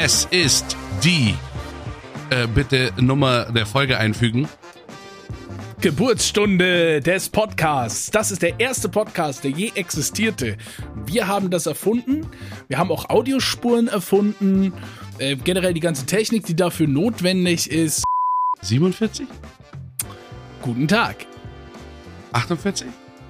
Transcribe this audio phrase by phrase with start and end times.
[0.00, 1.34] Es ist die.
[2.30, 4.46] Äh, bitte Nummer der Folge einfügen.
[5.80, 8.08] Geburtsstunde des Podcasts.
[8.12, 10.56] Das ist der erste Podcast, der je existierte.
[11.04, 12.28] Wir haben das erfunden.
[12.68, 14.72] Wir haben auch Audiospuren erfunden.
[15.18, 18.04] Äh, generell die ganze Technik, die dafür notwendig ist.
[18.62, 19.26] 47?
[20.62, 21.26] Guten Tag.
[22.34, 22.86] 48?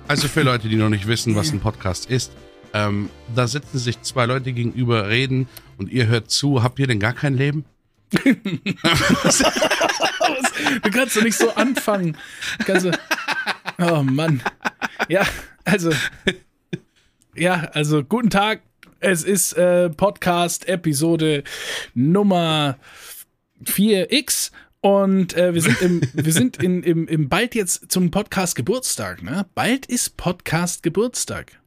[0.07, 2.31] Also für Leute, die noch nicht wissen, was ein Podcast ist.
[2.79, 6.63] Ähm, da sitzen sich zwei Leute gegenüber, reden und ihr hört zu.
[6.63, 7.65] Habt ihr denn gar kein Leben?
[8.13, 8.31] du
[10.93, 12.17] kannst doch nicht so anfangen.
[12.67, 12.93] Du,
[13.79, 14.43] oh Mann.
[15.09, 15.27] Ja,
[15.65, 15.91] also.
[17.35, 18.63] Ja, also guten Tag.
[19.01, 21.43] Es ist äh, Podcast Episode
[21.95, 22.79] Nummer
[23.65, 28.55] 4x und äh, wir sind, im, wir sind in, im, im bald jetzt zum Podcast
[28.55, 29.23] Geburtstag.
[29.23, 29.47] Ne?
[29.55, 31.59] Bald ist Podcast Geburtstag.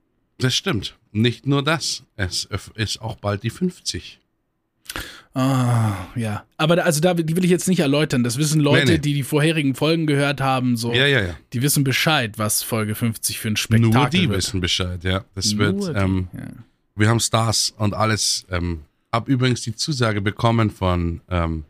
[0.42, 0.96] Das stimmt.
[1.12, 2.04] Nicht nur das.
[2.16, 4.20] Es ist auch bald die 50.
[5.34, 6.44] Ah, ja.
[6.58, 8.24] Aber da, also da, die will ich jetzt nicht erläutern.
[8.24, 8.98] Das wissen Leute, nee, nee.
[9.00, 10.76] die die vorherigen Folgen gehört haben.
[10.76, 11.36] So, ja, ja, ja.
[11.54, 14.38] Die wissen Bescheid, was Folge 50 für ein Spektakel Nur die wird.
[14.40, 15.24] wissen Bescheid, ja.
[15.36, 16.40] Das Nur wird, die, ähm, ja.
[16.96, 18.46] wir haben Stars und alles.
[18.50, 18.82] Ähm,
[19.14, 21.64] hab übrigens die Zusage bekommen von, ähm,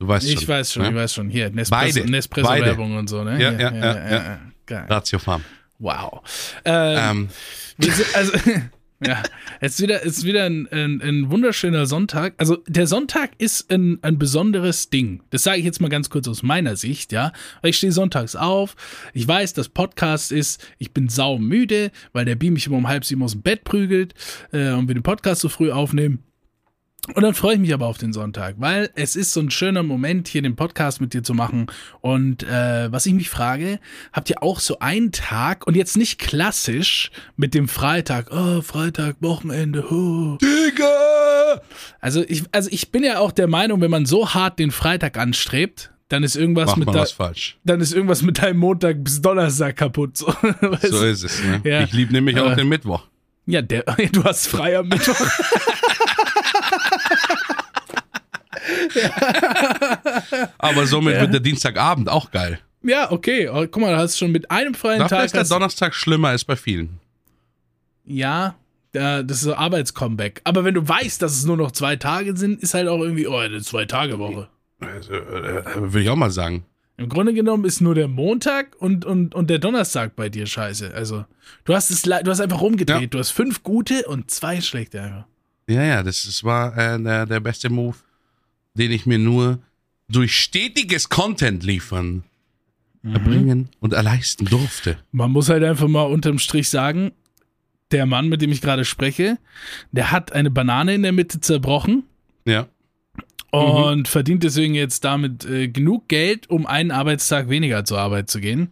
[0.00, 0.48] du weißt Ich schon.
[0.48, 0.88] weiß schon, ne?
[0.90, 1.28] ich weiß schon.
[1.30, 1.60] Hier, Beide.
[1.62, 3.40] Nespresso- Nespresso-Werbung und so, ne?
[3.40, 4.40] Ja, Hier, ja, ja, ja.
[4.66, 4.86] Geil.
[4.88, 5.44] Ratio Farm.
[5.80, 6.20] Wow.
[6.64, 7.28] Ähm, Ähm,
[7.78, 8.32] sind, also,
[9.04, 9.22] ja,
[9.60, 12.34] es ist wieder, ist wieder ein, ein, ein wunderschöner Sonntag.
[12.36, 15.22] Also, der Sonntag ist ein, ein besonderes Ding.
[15.30, 17.32] Das sage ich jetzt mal ganz kurz aus meiner Sicht, ja.
[17.62, 18.76] Weil ich stehe sonntags auf.
[19.14, 20.64] Ich weiß, dass Podcast ist.
[20.78, 24.14] Ich bin saumüde, weil der Beam mich immer um halb sieben aus dem Bett prügelt
[24.52, 26.22] äh, und wir den Podcast so früh aufnehmen.
[27.14, 29.82] Und dann freue ich mich aber auf den Sonntag, weil es ist so ein schöner
[29.82, 31.66] Moment, hier den Podcast mit dir zu machen.
[32.02, 33.80] Und äh, was ich mich frage,
[34.12, 39.16] habt ihr auch so einen Tag und jetzt nicht klassisch mit dem Freitag, oh, Freitag,
[39.20, 40.36] Wochenende, oh.
[40.42, 41.62] Digga!
[42.00, 45.18] Also ich, also ich bin ja auch der Meinung, wenn man so hart den Freitag
[45.18, 47.58] anstrebt, dann ist irgendwas Macht mit was falsch.
[47.64, 50.16] dann ist irgendwas mit deinem Montag bis Donnerstag kaputt.
[50.18, 50.32] So,
[50.82, 51.60] So ist es, ne?
[51.64, 51.82] Ja.
[51.82, 53.04] Ich liebe nämlich auch Äh, den Mittwoch.
[53.46, 53.82] ja, der,
[54.12, 55.16] du hast frei am Mittwoch.
[60.58, 61.20] Aber somit Ja.
[61.22, 62.58] wird der Dienstagabend auch geil.
[62.82, 63.48] ja, okay.
[63.48, 65.26] Oh, guck mal, du hast schon mit einem freien Dafür Tag.
[65.26, 66.98] ist der Donnerstag schlimmer als bei vielen.
[68.04, 68.54] Ja,
[68.92, 70.40] da- das ist so Arbeitscomeback.
[70.44, 73.26] Aber wenn du weißt, dass es nur noch zwei Tage sind, ist halt auch irgendwie,
[73.26, 74.48] oh, eine Zwei-Tage-Woche.
[74.80, 76.64] Also, äh, Würde ich auch mal sagen.
[76.96, 80.92] Im Grunde genommen ist nur der Montag und, und, und der Donnerstag bei dir scheiße.
[80.94, 81.24] Also,
[81.64, 83.00] du hast es du hast einfach rumgedreht.
[83.00, 83.06] Ja.
[83.06, 85.24] Du hast fünf gute und zwei schlechte einfach.
[85.68, 87.96] Ja, ja, das, das war äh, der, der beste Move,
[88.74, 89.58] den ich mir nur
[90.08, 92.24] durch stetiges Content liefern
[93.02, 93.14] Mhm.
[93.14, 94.98] erbringen und erleisten durfte.
[95.10, 97.12] Man muss halt einfach mal unterm Strich sagen,
[97.92, 99.38] der Mann, mit dem ich gerade spreche,
[99.90, 102.02] der hat eine Banane in der Mitte zerbrochen
[102.44, 102.68] Ja.
[103.52, 108.38] und verdient deswegen jetzt damit äh, genug Geld, um einen Arbeitstag weniger zur Arbeit zu
[108.40, 108.68] gehen.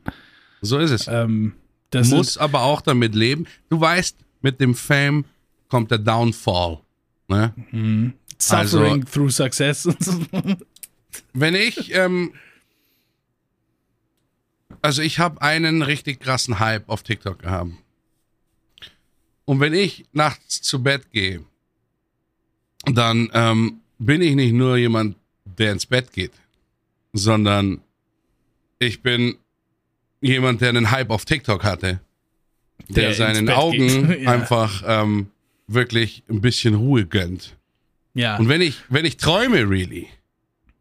[0.61, 1.09] So ist es.
[1.09, 1.55] Ähm,
[1.91, 3.47] das Muss aber auch damit leben.
[3.71, 5.25] Du weißt, mit dem Fame
[5.69, 6.81] kommt der Downfall.
[7.29, 8.13] Ne?
[8.39, 9.89] Suffering also- through success.
[11.33, 12.33] Wenn ich, ähm,
[14.83, 17.73] also ich habe einen richtig krassen Hype auf TikTok gehabt.
[19.45, 21.43] Und wenn ich nachts zu Bett gehe,
[22.85, 26.33] dann ähm, bin ich nicht nur jemand, der ins Bett geht,
[27.15, 27.81] sondern
[28.79, 29.37] ich bin
[30.21, 32.01] jemand, der einen Hype auf TikTok hatte,
[32.89, 34.13] der, Der seinen Augen.
[34.23, 34.31] Ja.
[34.33, 35.31] einfach ähm,
[35.67, 37.57] wirklich ein bisschen Ruhe gönnt.
[38.19, 40.09] Ja, Und wenn ich, wenn ich träume, really,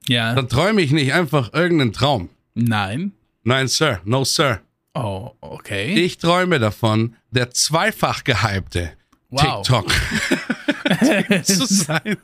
[0.07, 0.33] ja.
[0.33, 2.29] dann träume ich nicht einfach irgendeinen Traum.
[2.55, 3.11] Nein.
[3.43, 4.61] Nein, Sir, no, Sir.
[4.95, 5.93] Oh, okay.
[5.93, 8.93] Ich träume davon, der zweifach gehypte
[9.29, 9.61] Wow.
[9.61, 9.91] TikTok
[11.43, 12.17] zu sein,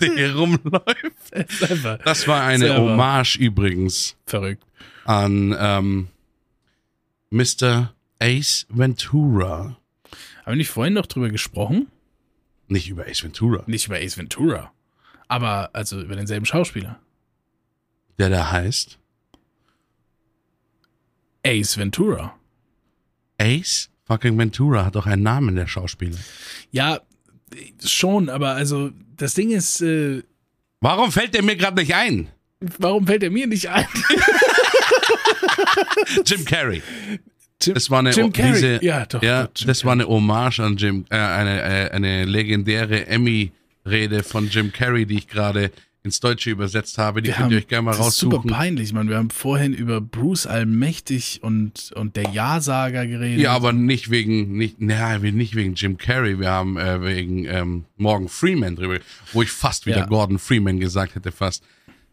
[0.00, 1.32] der hier rumläuft.
[2.04, 2.92] Das war eine Selber.
[2.92, 4.62] Hommage übrigens verrückt.
[5.04, 6.08] an ähm,
[7.30, 7.92] Mr.
[8.20, 9.76] Ace Ventura.
[10.44, 11.88] Haben wir nicht vorhin noch drüber gesprochen?
[12.68, 14.72] Nicht über Ace Ventura, Nicht über Ace Ventura.
[15.28, 16.98] Aber also über denselben Schauspieler.
[18.18, 18.98] der da heißt
[21.44, 22.34] Ace Ventura.
[23.38, 26.18] Ace fucking Ventura, hat doch einen Namen, der Schauspieler.
[26.70, 27.00] Ja,
[27.84, 30.22] schon, aber also das Ding ist, äh,
[30.80, 32.28] Warum fällt der mir gerade nicht ein?
[32.78, 33.86] warum fällt er mir nicht ein?
[36.24, 36.82] Jim Carrey.
[37.66, 38.52] Jim, Das war eine Jim Carrey.
[38.52, 39.22] Diese, ja, doch.
[39.22, 44.22] Ja, doch, Jim das war eine Hommage an Jim, äh, eine, äh, eine legendäre Emmy-Rede
[44.22, 45.70] von Jim Carrey, die ich gerade
[46.02, 47.20] ins Deutsche übersetzt habe.
[47.20, 48.50] Die Wir könnt haben- ihr euch gerne mal das ist super raussuchen.
[48.52, 49.08] peinlich, Mann.
[49.08, 53.40] Wir haben vorhin über Bruce Allmächtig und, und der Ja-Sager geredet.
[53.40, 57.84] Ja, aber nicht wegen, nicht, naja, nicht wegen Jim Carrey, wir haben äh, wegen ähm,
[57.96, 58.98] Morgan Freeman drüber,
[59.32, 60.06] wo ich fast wieder Ja.
[60.06, 61.64] Gordon Freeman gesagt hätte, fast.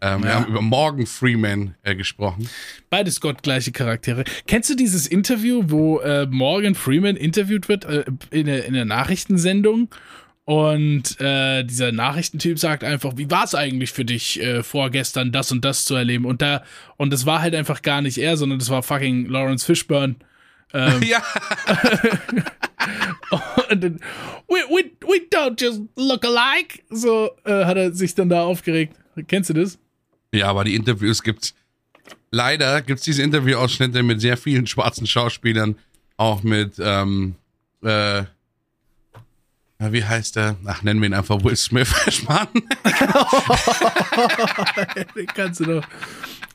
[0.04, 0.36] Ähm, Wir Ja.
[0.36, 2.50] haben über Morgan Freeman äh, gesprochen.
[2.90, 4.26] Beides gottgleiche Charaktere.
[4.48, 8.86] Kennst du dieses Interview, wo äh, Morgan Freeman interviewt wird äh, in, der, in der
[8.86, 9.90] Nachrichtensendung?
[10.46, 15.54] Und äh, dieser Nachrichtentyp sagt einfach, wie war es eigentlich für dich, äh, vorgestern das
[15.54, 16.26] und das zu erleben?
[16.26, 16.64] Und da,
[16.98, 20.16] und das war halt einfach gar nicht er, sondern das war fucking Lawrence Fishburne.
[20.74, 21.24] Ähm, Ja,
[23.70, 24.00] und dann,
[24.50, 26.80] we, we, we don't just look alike.
[26.90, 28.98] So äh, hat er sich dann da aufgeregt.
[29.28, 29.80] Kennst du das?
[30.33, 31.53] Ja, aber die Interviews gibt's.
[32.31, 35.75] Leider gibt's diese Interviewausschnitte mit sehr vielen schwarzen Schauspielern,
[36.18, 37.35] auch mit, ähm,
[37.83, 38.24] äh,
[39.91, 40.56] wie heißt der?
[40.65, 41.94] Ach, nennen wir ihn einfach Will Smith.
[42.27, 42.47] Mann.
[45.15, 45.83] Den kannst du doch,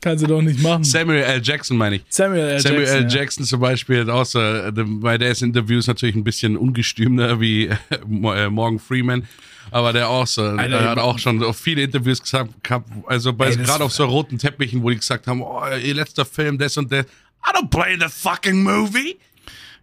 [0.01, 0.83] kannst du doch nicht machen.
[0.83, 1.41] Samuel L.
[1.43, 2.03] Jackson meine ich.
[2.09, 2.59] Samuel L.
[2.59, 2.97] Samuel Jackson.
[2.97, 3.03] L.
[3.03, 3.09] ja.
[3.09, 7.67] Jackson zum Beispiel auch so, äh, bei der ist Interviews natürlich ein bisschen ungestümter wie
[7.67, 9.27] äh, äh, Morgan Freeman,
[9.71, 13.33] aber der auch so, Alter, er hat auch schon auf viele Interviews gesagt, gehabt, also
[13.33, 16.77] bei gerade auf so roten Teppichen, wo die gesagt haben, oh, ihr letzter Film, das
[16.77, 17.05] und das,
[17.45, 19.17] I don't play the fucking movie.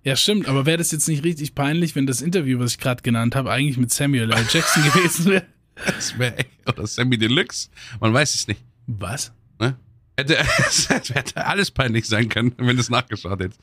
[0.07, 3.03] Ja, stimmt, aber wäre das jetzt nicht richtig peinlich, wenn das Interview, was ich gerade
[3.03, 4.47] genannt habe, eigentlich mit Samuel L.
[4.49, 5.47] Jackson gewesen wäre?
[5.85, 8.61] Das wäre oder Sammy Deluxe, man weiß es nicht.
[8.87, 9.33] Was?
[9.59, 9.77] Ne?
[10.17, 10.39] Hätte,
[10.69, 13.61] es hätte alles peinlich sein können, wenn du es nachgeschaut hättest.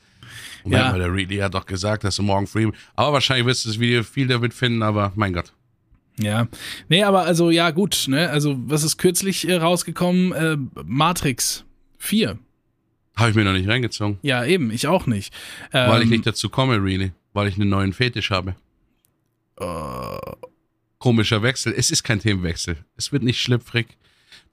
[0.64, 0.92] Und Ja.
[0.92, 0.98] ja.
[0.98, 2.76] der Reedy hat doch gesagt, dass du morgen Freeman.
[2.94, 5.50] Aber wahrscheinlich wirst du das Video viel damit finden, aber mein Gott.
[6.18, 6.46] Ja.
[6.90, 8.28] Nee, aber also, ja, gut, ne?
[8.28, 10.32] Also, was ist kürzlich äh, rausgekommen?
[10.32, 11.64] Äh, Matrix
[11.96, 12.38] 4.
[13.16, 14.18] Habe ich mir noch nicht reingezogen.
[14.22, 15.32] Ja, eben, ich auch nicht.
[15.72, 17.12] Ähm, Weil ich nicht dazu komme, really.
[17.32, 18.56] Weil ich einen neuen Fetisch habe.
[20.98, 21.74] Komischer Wechsel.
[21.76, 22.76] Es ist kein Themenwechsel.
[22.96, 23.86] Es wird nicht schlüpfrig.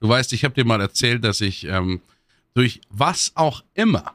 [0.00, 2.00] Du weißt, ich habe dir mal erzählt, dass ich ähm,
[2.54, 4.12] durch was auch immer,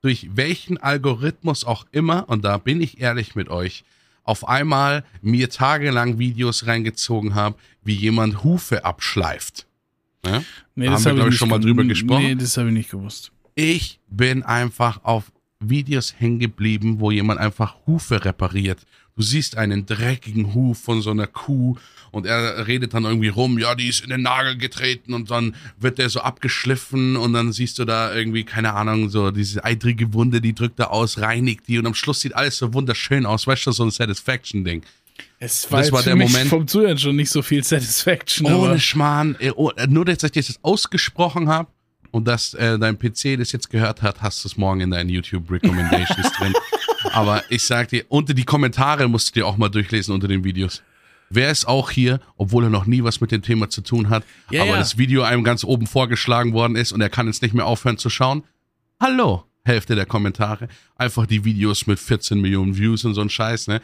[0.00, 3.84] durch welchen Algorithmus auch immer, und da bin ich ehrlich mit euch,
[4.22, 9.66] auf einmal mir tagelang Videos reingezogen habe, wie jemand Hufe abschleift.
[10.24, 10.42] Ja?
[10.74, 12.24] nee, haben wir, hab glaub ich, schon mal drüber gesprochen.
[12.24, 13.30] Nee, das habe ich nicht gewusst.
[13.54, 15.30] Ich bin einfach auf
[15.60, 18.80] Videos hängen geblieben, wo jemand einfach Hufe repariert.
[19.16, 21.76] Du siehst einen dreckigen Huf von so einer Kuh
[22.10, 25.54] und er redet dann irgendwie rum, ja, die ist in den Nagel getreten und dann
[25.78, 30.12] wird der so abgeschliffen und dann siehst du da irgendwie, keine Ahnung, so diese eitrige
[30.14, 33.46] Wunde, die drückt er aus, reinigt die und am Schluss sieht alles so wunderschön aus,
[33.46, 34.82] weißt du, so ein Satisfaction-Ding.
[35.38, 38.52] Es war, Das war der Moment- vom Zuhören schon nicht so viel Satisfaction.
[38.52, 41.68] Ohne Schmarrn, äh, oh, nur dass ich das ausgesprochen habe
[42.14, 45.10] und dass äh, dein PC das jetzt gehört hat, hast du es morgen in deinen
[45.10, 46.52] YouTube Recommendations drin.
[47.12, 50.44] Aber ich sag dir, unter die Kommentare musst du dir auch mal durchlesen unter den
[50.44, 50.80] Videos.
[51.28, 54.22] Wer ist auch hier, obwohl er noch nie was mit dem Thema zu tun hat,
[54.48, 54.78] Ja, aber ja.
[54.78, 57.98] das Video einem ganz oben vorgeschlagen worden ist und er kann jetzt nicht mehr aufhören
[57.98, 58.44] zu schauen?
[59.00, 60.68] Hallo, Hälfte der Kommentare.
[60.94, 63.82] Einfach die Videos mit 14 Millionen Views und so ein Scheiß, ne?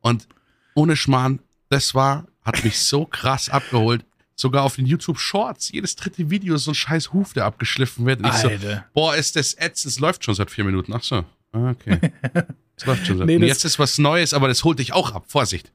[0.00, 0.28] Und
[0.76, 1.40] ohne Schmarrn,
[1.70, 4.04] das war, hat mich so krass abgeholt.
[4.36, 8.04] Sogar auf den YouTube Shorts, jedes dritte Video ist so ein scheiß Huf, der abgeschliffen
[8.04, 8.20] wird.
[8.20, 8.50] Und ich so,
[8.92, 10.92] boah, ist das ätzend, es läuft schon seit vier Minuten.
[10.92, 12.00] Ach so, Ah, okay.
[12.76, 13.28] Es läuft schon seit.
[13.28, 15.26] Nee, jetzt ist was Neues, aber das holt dich auch ab.
[15.28, 15.70] Vorsicht.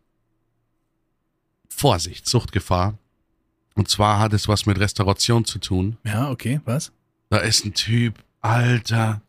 [1.70, 2.98] Vorsicht, Suchtgefahr.
[3.76, 5.96] Und zwar hat es was mit Restauration zu tun.
[6.04, 6.92] Ja, okay, was?
[7.30, 9.22] Da ist ein Typ, Alter,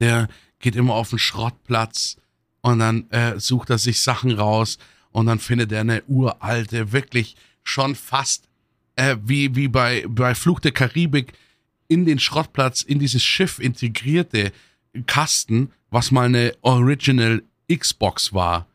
[0.00, 0.28] der
[0.58, 2.18] geht immer auf den Schrottplatz
[2.60, 4.76] und dann äh, sucht er sich Sachen raus
[5.12, 8.44] und dann findet er eine uralte, wirklich schon fast
[8.96, 11.32] äh, wie, wie bei, bei Fluch der Karibik
[11.88, 14.52] in den Schrottplatz, in dieses Schiff integrierte
[15.06, 17.42] Kasten, was mal eine Original
[17.72, 18.66] Xbox war.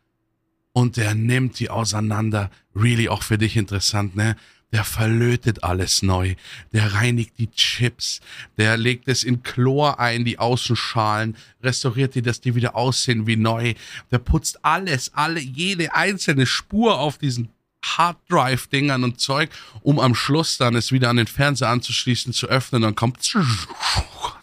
[0.73, 2.49] Und der nimmt die auseinander.
[2.73, 4.37] Really auch für dich interessant, ne?
[4.71, 6.35] Der verlötet alles neu.
[6.71, 8.21] Der reinigt die Chips.
[8.57, 11.35] Der legt es in Chlor ein, die Außenschalen.
[11.61, 13.73] Restauriert die, dass die wieder aussehen wie neu.
[14.11, 17.49] Der putzt alles, alle, jede einzelne Spur auf diesen
[17.83, 19.49] Harddrive-Dingern und Zeug,
[19.81, 22.81] um am Schluss dann es wieder an den Fernseher anzuschließen, zu öffnen.
[22.81, 23.33] Dann kommt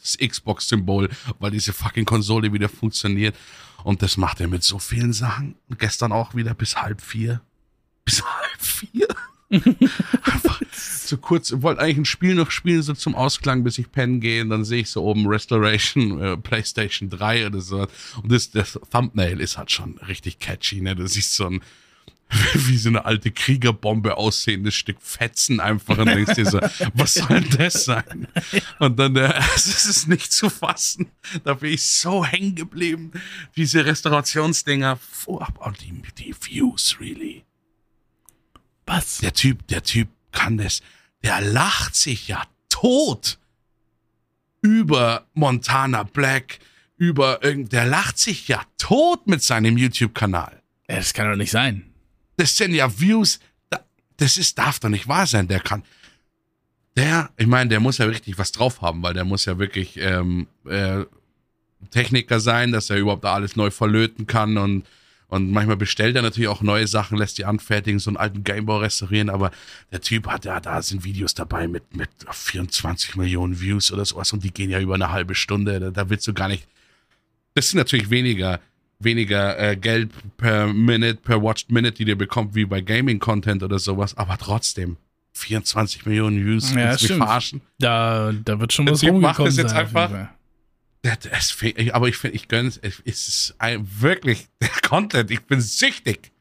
[0.00, 3.37] das Xbox-Symbol, weil diese fucking Konsole wieder funktioniert.
[3.85, 5.54] Und das macht er mit so vielen Sachen.
[5.68, 7.40] Und gestern auch wieder bis halb vier.
[8.04, 9.09] Bis halb vier.
[9.50, 14.21] Einfach so kurz, wollte eigentlich ein Spiel noch spielen, so zum Ausklang, bis ich pennen
[14.21, 14.42] gehe.
[14.42, 17.87] Und dann sehe ich so oben Restoration, äh, PlayStation 3 oder so.
[18.23, 20.95] Und das, das Thumbnail ist halt schon richtig catchy, ne?
[20.95, 21.62] Du siehst so ein,
[22.55, 26.61] wie so eine alte Kriegerbombe aussehendes Stück Fetzen einfach und denkst dir so,
[26.95, 28.29] was soll denn das sein?
[28.79, 31.11] Und dann, äh, es ist nicht zu fassen.
[31.45, 33.13] Da bin ich so hängen geblieben.
[33.57, 37.45] Diese Restaurationsdinger, vorab, und die, die Views, really.
[38.87, 39.19] Was?
[39.19, 40.83] Der Typ, der Typ kann das.
[41.23, 43.39] der lacht sich ja tot
[44.61, 46.59] über Montana Black,
[46.97, 50.63] über irgend, der lacht sich ja tot mit seinem YouTube-Kanal.
[50.87, 51.88] Das kann doch nicht sein.
[52.38, 53.85] Das sind ja Views, da-
[54.16, 55.47] das ist, darf doch nicht wahr sein.
[55.49, 55.83] Der kann,
[56.97, 59.97] der, ich meine, der muss ja richtig was drauf haben, weil der muss ja wirklich
[59.99, 61.04] ähm, äh,
[61.90, 64.87] Techniker sein, dass er überhaupt da alles neu verlöten kann und
[65.30, 68.80] und manchmal bestellt er natürlich auch neue Sachen, lässt die anfertigen, so einen alten Gameboy
[68.80, 69.50] restaurieren, aber
[69.92, 74.33] der Typ hat ja, da sind Videos dabei mit, mit 24 Millionen Views oder sowas
[74.33, 76.66] und die gehen ja über eine halbe Stunde, da, da willst du gar nicht,
[77.52, 78.59] das sind natürlich weniger,
[79.00, 83.78] weniger äh, Geld per Minute, per Watched Minute, die dir bekommt, wie bei Gaming-Content oder
[83.78, 84.97] sowas, aber trotzdem,
[85.35, 87.61] 24 Millionen Views, Ja, mich verarschen?
[87.78, 90.28] Da, da wird schon was macht rumgekommen das jetzt sein, einfach.
[91.02, 92.81] Das ich- aber ich finde, ich gönne es.
[92.83, 95.31] Es ist ein, wirklich der Content.
[95.31, 96.33] Ich bin süchtig.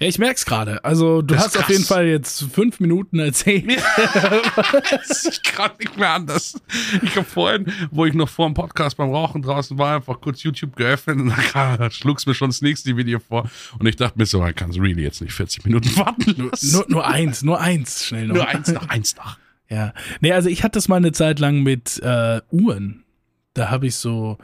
[0.00, 0.82] Ja, ich merk's gerade.
[0.82, 3.66] Also, du Das hast auf jeden Fall jetzt fünf Minuten erzählt.
[3.70, 6.58] ich kann nicht mehr anders.
[7.02, 10.42] Ich habe vorhin, wo ich noch vor dem Podcast beim Rauchen draußen war, einfach kurz
[10.42, 13.50] YouTube geöffnet und dann schlug's mir schon das nächste Video vor.
[13.78, 16.72] Und ich dachte mir so, man kann es really jetzt nicht 40 Minuten warten lassen.
[16.72, 18.36] Nur, nur eins, nur eins, schnell noch.
[18.36, 19.38] Nur eins nach eins nach.
[19.72, 19.94] Ja.
[20.20, 23.04] Nee, also ich hatte das mal eine Zeit lang mit äh, Uhren.
[23.54, 24.36] Da habe ich so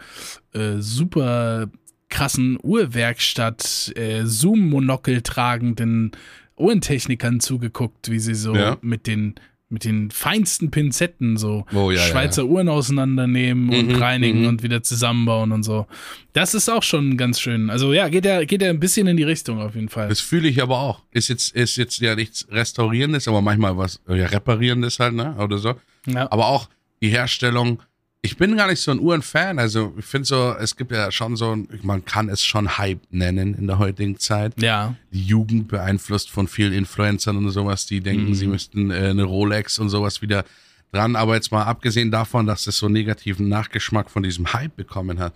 [0.53, 1.67] äh, super
[2.09, 6.13] krassen Uhrwerkstatt, äh, Zoom-Monokel tragenden
[6.57, 8.77] Uhrentechnikern zugeguckt, wie sie so Ja.
[8.81, 9.35] mit den
[9.69, 14.47] mit den feinsten Pinzetten so Oh, ja, ja, Schweizer Uhren auseinandernehmen und Mhm, reinigen mhm.
[14.47, 15.89] und wieder zusammenbauen und so.
[16.33, 17.69] Das ist auch schon ganz schön.
[17.69, 20.09] Also ja, geht ja, geht ja ein bisschen in die Richtung auf jeden Fall.
[20.09, 21.03] Das fühle ich aber auch.
[21.11, 25.35] Ist jetzt, ist jetzt ja nichts Restaurierendes, aber manchmal was äh, ja, Reparierendes halt, ne?
[25.37, 25.75] Oder so.
[26.07, 26.31] Ja.
[26.31, 26.69] Aber auch
[27.03, 27.83] die Herstellung.
[28.23, 29.59] Ich bin gar nicht so ein Uhrenfan.
[29.61, 33.01] Also ich finde so, es gibt ja schon so, ein, man kann es schon Hype
[33.11, 34.61] nennen in der heutigen Zeit.
[34.61, 34.95] ja.
[35.13, 38.35] Die Jugend beeinflusst von vielen Influencern und sowas, die denken, Mhm.
[38.35, 40.45] sie müssten äh, eine Rolex und sowas wieder
[40.93, 41.15] dran.
[41.15, 45.35] Aber jetzt mal abgesehen davon, dass es so negativen Nachgeschmack von diesem Hype bekommen hat,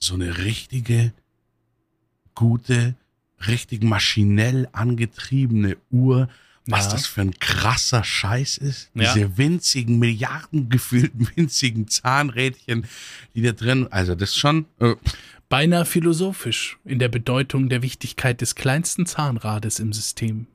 [0.00, 1.12] so eine richtige,
[2.34, 2.96] gute,
[3.46, 6.28] richtig maschinell angetriebene Uhr,
[6.66, 6.92] was Ja.
[6.92, 8.90] das für ein krasser Scheiß ist.
[8.94, 9.12] Ja.
[9.12, 12.86] Diese winzigen, Milliarden gefühlten winzigen Zahnrädchen,
[13.34, 14.94] die da drin, also das ist schon, äh,
[15.48, 20.46] Beinahe philosophisch in der Bedeutung der Wichtigkeit des kleinsten Zahnrades im System.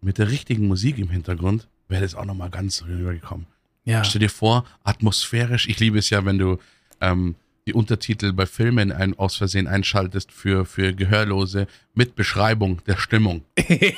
[0.00, 3.46] mit der richtigen Musik im Hintergrund wäre das auch nochmal ganz rübergekommen.
[3.84, 4.04] Ja.
[4.04, 6.58] Stell dir vor, atmosphärisch, ich liebe es ja, wenn du
[7.00, 7.34] ähm,
[7.68, 13.44] die Untertitel bei Filmen ein, aus Versehen einschaltest für, für Gehörlose mit Beschreibung der Stimmung.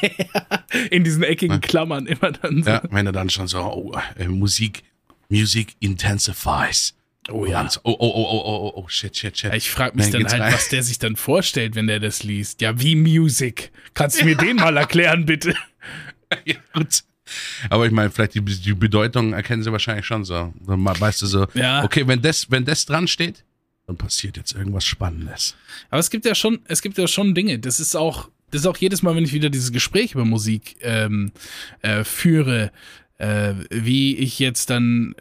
[0.90, 2.70] In diesen eckigen Klammern immer dann so.
[2.70, 4.82] Ja, wenn du dann schon so, oh, äh, Musik,
[5.28, 6.94] Music intensifies.
[7.28, 7.68] Oh ja.
[7.70, 9.54] so, oh, oh, oh, oh, oh, oh, shit, shit, shit.
[9.54, 10.52] Ich frage mich Dann dann halt, rein.
[10.52, 12.60] was der sich dann vorstellt, wenn der das liest.
[12.60, 13.70] Ja, wie Music.
[13.94, 15.54] Kannst du mir den mal erklären, bitte?
[16.44, 17.04] ja, gut.
[17.68, 20.52] Aber ich meine, vielleicht die, die Bedeutung erkennen sie wahrscheinlich schon so.
[20.66, 21.84] Dann weißt du so, Ja.
[21.84, 23.44] okay, wenn das, wenn das dran steht,
[23.90, 25.56] dann passiert jetzt irgendwas Spannendes.
[25.90, 27.58] Aber es gibt ja schon, es gibt ja schon Dinge.
[27.58, 30.76] Das ist auch, das ist auch jedes Mal, wenn ich wieder dieses Gespräch über Musik
[30.80, 31.32] ähm,
[31.82, 32.72] äh, führe,
[33.18, 35.14] äh, wie ich jetzt dann.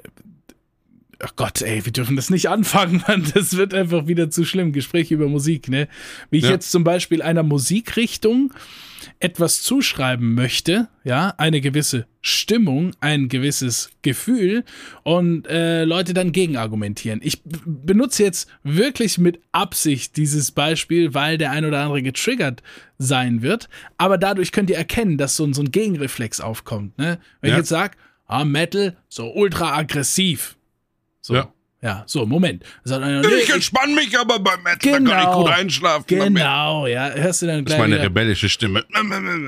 [1.22, 3.30] Ach Gott, ey, wir dürfen das nicht anfangen, Mann.
[3.34, 4.72] Das wird einfach wieder zu schlimm.
[4.72, 5.88] Gespräche über Musik, ne?
[6.30, 6.52] Wie ich Ja.
[6.52, 8.54] jetzt zum Beispiel einer Musikrichtung
[9.20, 14.64] etwas zuschreiben möchte, ja, eine gewisse Stimmung, ein gewisses Gefühl
[15.04, 17.22] und äh, Leute dann gegenargumentieren.
[17.24, 22.62] Ich benutze jetzt wirklich mit Absicht dieses Beispiel, weil der ein oder andere getriggert
[22.98, 26.98] sein wird, aber dadurch könnt ihr erkennen, dass so, ein- so ein Gegenreflex aufkommt.
[26.98, 27.20] Ne?
[27.42, 27.56] Wenn Ja.
[27.56, 27.96] ich jetzt sage,
[28.28, 30.56] ah, Metal, so ultra aggressiv.
[31.30, 31.36] So.
[31.36, 31.54] Ja.
[31.82, 32.64] Ja, so, Moment.
[32.84, 35.44] Sagt einer, nee, ich entspanne mich aber beim Metal, da kann ich Genau.
[35.44, 36.04] gut einschlafen.
[36.08, 38.84] Genau, ja, hörst du dann Das gleich ist meine rebellische Stimme.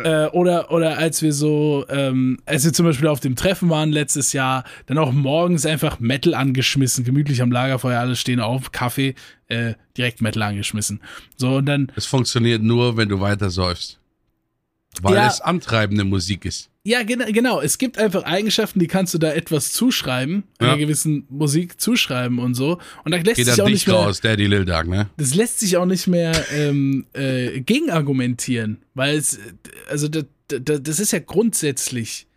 [0.06, 3.92] Äh, oder, oder als wir so, ähm, als wir zum Beispiel auf dem Treffen waren
[3.92, 9.16] letztes Jahr, dann auch morgens einfach Metal angeschmissen, gemütlich am Lagerfeuer, alle stehen auf, Kaffee,
[9.50, 11.02] äh, direkt Metal angeschmissen.
[11.36, 14.00] So, und dann, Es funktioniert nur, wenn du weiter säufst.
[15.01, 15.27] Weil Ja.
[15.27, 16.69] es antreibende Musik ist.
[16.83, 20.75] ja, gen genau, es gibt einfach Eigenschaften, die kannst du da etwas zuschreiben, einer Ja.
[20.77, 22.77] gewissen Musik zuschreiben und so.
[23.05, 25.10] Und da lässt Geht sich auch nicht mehr, raus, Daddy Lil Dark, ne?
[25.17, 29.39] das lässt sich auch nicht mehr ähm, äh, gegenargumentieren, weil es, äh,
[29.89, 32.27] also das, das, das ist ja grundsätzlich,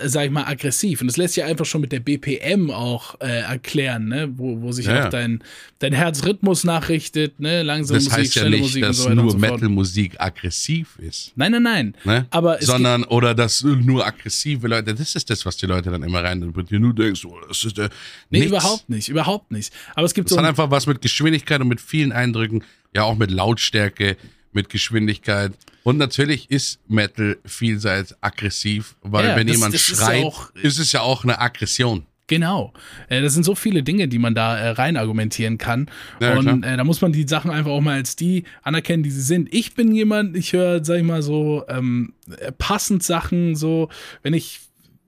[0.00, 3.40] sag ich mal, aggressiv und das lässt sich einfach schon mit der BPM auch äh,
[3.42, 4.32] erklären, ne?
[4.36, 5.42] wo, wo sich Ja, auch dein,
[5.80, 7.62] dein Herzrhythmus nachrichtet, ne?
[7.62, 9.38] langsame Das Musik, heißt ja schnelle nicht, Musik und dass so weiter und nur so.
[9.38, 11.32] Metal-Musik aggressiv ist.
[11.36, 11.94] Nein, nein, nein.
[12.04, 12.26] Ne?
[12.30, 16.02] Aber es Sondern, oder dass nur aggressive Leute, das ist das, was die Leute dann
[16.02, 17.90] immer rein, nur denkst, oh, das ist der.
[18.30, 18.48] Nee, nichts.
[18.50, 19.72] überhaupt nicht, überhaupt nicht.
[19.94, 22.64] Aber es gibt Das so hat ein, einfach was mit Geschwindigkeit und mit vielen Eindrücken,
[22.94, 24.16] ja auch mit Lautstärke,
[24.52, 25.52] mit Geschwindigkeit.
[25.84, 30.24] Und natürlich ist Metal vielseits aggressiv, weil Ja, wenn das- jemand das ist ja schreit,
[30.24, 32.06] auch- ist es ja auch eine Aggression.
[32.28, 32.72] Genau.
[33.08, 35.90] Äh, das sind so viele Dinge, die man da äh, rein argumentieren kann.
[36.20, 39.10] Ja, und äh, da muss man die Sachen einfach auch mal als die anerkennen, die
[39.10, 39.52] sie sind.
[39.52, 43.88] Ich bin jemand, ich höre, sag ich mal so, ähm, äh, passend Sachen, so,
[44.22, 44.60] wenn ich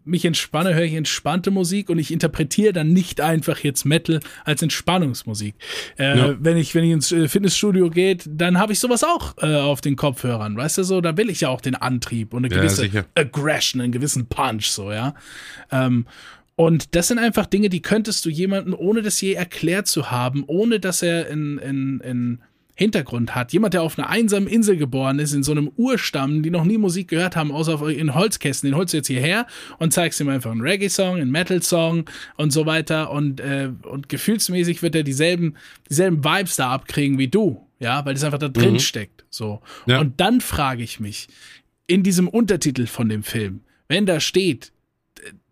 [0.04, 4.62] mich entspanne, höre ich entspannte Musik und ich interpretiere dann nicht einfach jetzt Metal als
[4.62, 5.54] Entspannungsmusik.
[5.99, 6.37] Äh, Ja.
[6.38, 9.80] Wenn ich, wenn ich ins äh, Fitnessstudio geht, dann habe ich sowas auch äh, auf
[9.80, 12.61] den Kopfhörern, weißt du so, da will ich ja auch den Antrieb und eine Ja,
[12.61, 13.04] gewisse sicher.
[13.14, 15.14] Aggression, einen gewissen Punch, so, ja.
[15.73, 16.06] Ähm,
[16.56, 20.44] und das sind einfach Dinge, die könntest du jemandem, ohne das je erklärt zu haben,
[20.46, 22.38] ohne dass er in, in, in
[22.75, 23.52] Hintergrund hat.
[23.52, 26.76] Jemand, der auf einer einsamen Insel geboren ist, in so einem Urstamm, die noch nie
[26.76, 29.47] Musik gehört haben, außer auf, in Holzkästen, den holst du jetzt hierher
[29.78, 32.04] und zeigst ihm einfach einen Reggae-Song, einen Metal-Song
[32.37, 33.12] und so weiter.
[33.12, 35.54] Und, äh, und gefühlsmäßig wird er dieselben,
[35.88, 39.25] dieselben Vibes da abkriegen wie du, ja, weil das einfach da drin steckt.
[39.31, 39.61] So.
[39.87, 40.00] Ja.
[40.00, 41.28] Und dann frage ich mich,
[41.87, 44.73] in diesem Untertitel von dem Film, wenn da steht,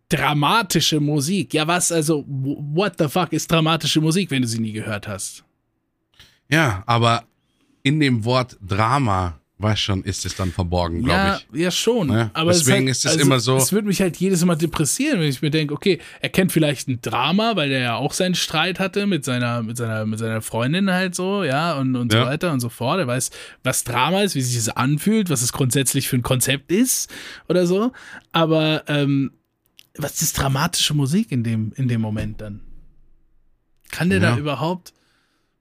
[0.09, 1.55] dramatische Musik.
[1.55, 5.45] Ja, was, also, what the fuck ist dramatische Musik, wenn du sie nie gehört hast?
[6.52, 7.25] Ja, aber
[7.82, 11.61] in dem Wort Drama, weiß schon, ist es dann verborgen, glaube Ja, ich.
[11.61, 12.11] ja, schon.
[12.12, 14.56] Ja, aber es deswegen halt- ist es immer so- Es würde mich halt jedes Mal
[14.56, 18.12] depressieren, wenn ich mir denke, okay, er kennt vielleicht ein Drama, weil er ja auch
[18.12, 22.12] seinen Streit hatte mit seiner, mit seiner, mit seiner Freundin halt so, ja, und, und
[22.12, 22.23] Ja.
[22.23, 22.99] so weiter und so fort.
[22.99, 23.30] Er weiß,
[23.62, 27.11] was Drama ist, wie sich es anfühlt, was es grundsätzlich für ein Konzept ist
[27.49, 27.92] oder so.
[28.32, 29.30] Aber ähm,
[29.97, 32.61] was ist dramatische Musik in dem, in dem Moment dann?
[33.90, 34.92] Kann der da überhaupt.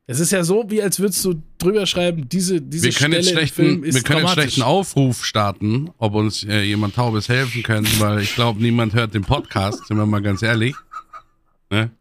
[0.07, 3.17] Es ist ja so, wie als würdest du drüber schreiben, diese, diese Wir können, Stelle
[3.17, 7.29] jetzt schlechten, Film ist wir können jetzt schlechten Aufruf starten, ob uns äh, jemand Taubes
[7.29, 10.75] helfen kann, weil ich glaube, niemand hört den Podcast, sind wir mal ganz ehrlich.
[11.69, 11.91] Ne?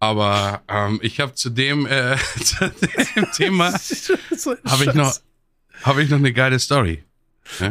[0.00, 2.70] Aber ähm, ich habe zu dem, äh, zu
[3.16, 5.14] dem Thema So habe ich noch,
[5.82, 7.04] habe ich noch eine geile Story.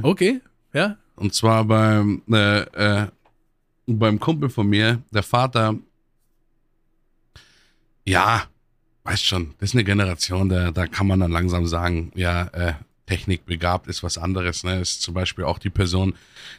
[0.01, 0.41] Okay,
[0.73, 0.97] ja.
[1.15, 3.07] Und zwar beim, äh, äh,
[3.85, 5.75] beim Kumpel von mir, der Vater,
[8.05, 8.47] ja,
[9.03, 12.73] weißt schon, das ist eine Generation, da, da kann man dann langsam sagen, ja, äh,
[13.05, 14.63] technikbegabt ist was anderes.
[14.63, 14.79] Ne?
[14.79, 16.15] Ist zum Beispiel auch die Person,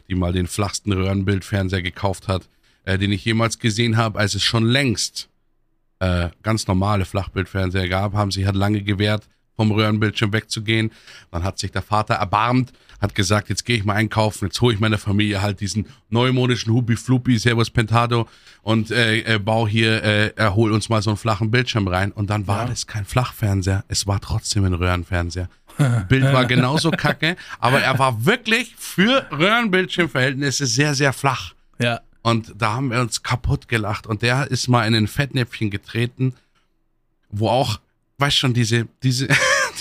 [0.07, 2.47] die mal den flachsten Röhrenbildfernseher gekauft hat,
[2.83, 5.29] äh, den ich jemals gesehen habe, als es schon längst
[5.99, 10.91] äh, ganz normale Flachbildfernseher gab, haben sich halt lange gewehrt, vom Röhrenbildschirm wegzugehen.
[11.31, 14.73] Dann hat sich der Vater erbarmt, hat gesagt, jetzt gehe ich mal einkaufen, jetzt hole
[14.73, 18.27] ich meiner Familie halt diesen neumodischen Hubi Flupi Servus Pentado
[18.63, 22.11] und äh, äh, bau hier, äh, erhol uns mal so einen flachen Bildschirm rein.
[22.11, 22.67] Und dann war Ja.
[22.69, 25.49] das kein Flachfernseher, es war trotzdem ein Röhrenfernseher.
[26.07, 31.53] Bild war genauso kacke, aber er war wirklich für Röhrenbildschirmverhältnisse sehr, sehr flach.
[31.79, 31.99] Ja.
[32.21, 34.07] Und da haben wir uns kaputt gelacht.
[34.07, 36.33] Und der ist mal in ein Fettnäpfchen getreten,
[37.29, 37.79] wo auch,
[38.17, 39.27] weißt schon, diese, diese,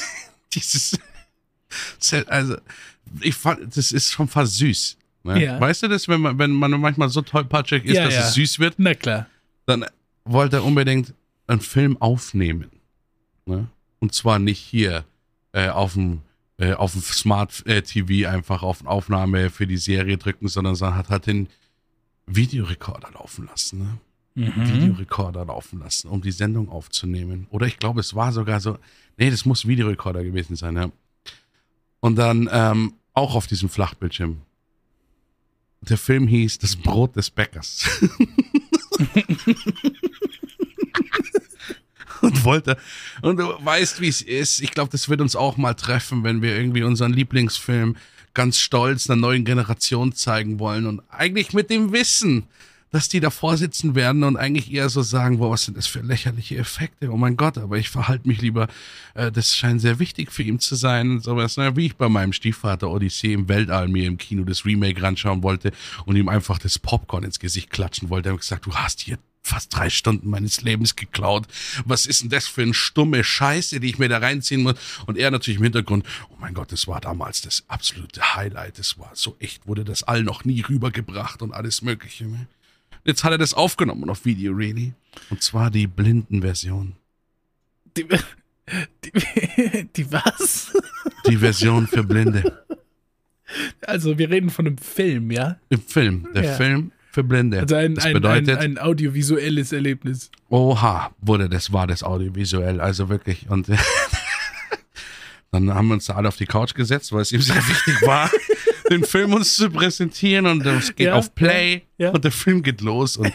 [0.54, 0.98] dieses,
[2.26, 2.56] also,
[3.20, 4.96] ich fand, das ist schon fast süß.
[5.24, 5.44] Ne?
[5.44, 5.60] Ja.
[5.60, 8.20] Weißt du das, wenn man, wenn man manchmal so tollpatschig ist, Ja, dass ja.
[8.20, 9.26] es süß wird, Na klar.
[9.66, 9.84] dann
[10.24, 11.14] wollte er unbedingt
[11.46, 12.70] einen Film aufnehmen.
[13.46, 13.68] Ne?
[13.98, 15.04] Und zwar nicht hier
[15.52, 16.22] äh, auf dem
[16.56, 20.96] äh, auf dem Smart äh, TV einfach auf Aufnahme für die Serie drücken, sondern sondern
[20.96, 21.48] hat halt den
[22.26, 23.78] Videorekorder laufen lassen.
[23.80, 23.98] Ne?
[24.34, 24.52] Mhm.
[24.56, 27.46] Videorekorder laufen lassen, um die Sendung aufzunehmen.
[27.50, 28.78] Oder ich glaube, es war sogar so,
[29.16, 30.90] nee, das muss Videorekorder gewesen sein, ja.
[32.00, 34.42] Und dann ähm, auch auf diesem Flachbildschirm.
[35.82, 37.88] Der Film hieß Das Brot des Bäckers.
[42.22, 42.76] und wollte,
[43.22, 44.60] und du weißt, wie es ist.
[44.60, 47.96] Ich glaube, das wird uns auch mal treffen, wenn wir irgendwie unseren Lieblingsfilm
[48.34, 52.48] ganz stolz einer neuen Generation zeigen wollen und eigentlich mit dem Wissen,
[52.94, 55.98] dass die davor sitzen werden und eigentlich eher so sagen, boah, was sind das für
[55.98, 57.10] lächerliche Effekte?
[57.10, 58.68] Oh mein Gott, aber ich verhalte mich lieber,
[59.14, 61.56] äh, das scheint sehr wichtig für ihn zu sein und sowas.
[61.56, 65.42] Na, wie ich bei meinem Stiefvater Odyssee im Weltall mir im Kino das Remake ranschauen
[65.42, 65.72] wollte
[66.06, 68.28] und ihm einfach das Popcorn ins Gesicht klatschen wollte.
[68.28, 71.48] Er hat gesagt, du hast hier fast drei Stunden meines Lebens geklaut.
[71.84, 74.76] Was ist denn das für eine stumme Scheiße, die ich mir da reinziehen muss?
[75.06, 78.78] Und er natürlich im Hintergrund, oh mein Gott, das war damals das absolute Highlight.
[78.78, 82.26] Das war so echt, wurde das all noch nie rübergebracht und alles Mögliche.
[82.26, 82.46] ne?
[83.04, 84.94] Jetzt hat er das aufgenommen auf Video, really.
[85.30, 86.94] Und zwar die Blindenversion.
[87.96, 88.06] Die,
[89.04, 90.72] die, die was?
[91.28, 92.64] Die Version für Blinde.
[93.86, 95.58] Also, wir reden von einem Film, ja?
[95.68, 96.28] Im Film.
[96.34, 96.54] Der Ja.
[96.54, 97.60] Film für Blinde.
[97.60, 100.30] Also ein, das ein, bedeutet, ein, ein audiovisuelles Erlebnis.
[100.48, 103.48] Oha, wurde das, war das audiovisuell, also wirklich.
[103.48, 103.68] Und
[105.52, 108.02] dann haben wir uns da alle auf die Couch gesetzt, weil es ihm sehr wichtig
[108.02, 108.28] war,
[108.90, 112.62] den Film uns zu präsentieren und es geht Ja, auf Play ja, und der Film
[112.62, 113.32] geht los und,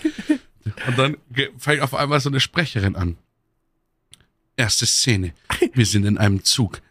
[0.87, 1.17] und dann
[1.57, 3.17] fängt auf einmal so eine Sprecherin an.
[4.55, 5.33] Erste Szene.
[5.73, 6.81] Wir sind in einem Zug.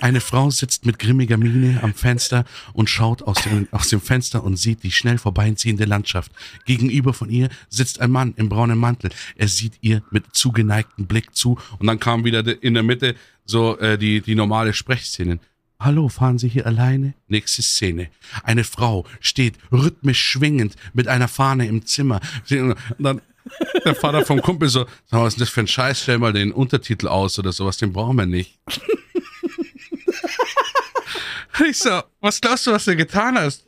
[0.00, 4.42] Eine Frau sitzt mit grimmiger Miene am Fenster und schaut aus dem, aus dem Fenster
[4.42, 6.32] und sieht die schnell vorbeiziehende Landschaft.
[6.66, 9.10] Gegenüber von ihr sitzt ein Mann im braunen Mantel.
[9.36, 13.14] Er sieht ihr mit zugeneigtem Blick zu und dann kam wieder de- in der Mitte
[13.44, 15.38] so äh, die, die normale Sprechszene.
[15.84, 17.14] Hallo, fahren Sie hier alleine?
[17.26, 18.08] Nächste Szene.
[18.44, 22.20] Eine Frau steht rhythmisch schwingend mit einer Fahne im Zimmer.
[22.50, 23.20] Und dann
[23.84, 26.02] der Vater vom Kumpel so, sag mal, was ist das für ein Scheiß?
[26.02, 28.58] Stell mal den Untertitel aus oder sowas, den brauchen wir nicht.
[31.68, 33.64] Ich so, was glaubst du, was du getan hast?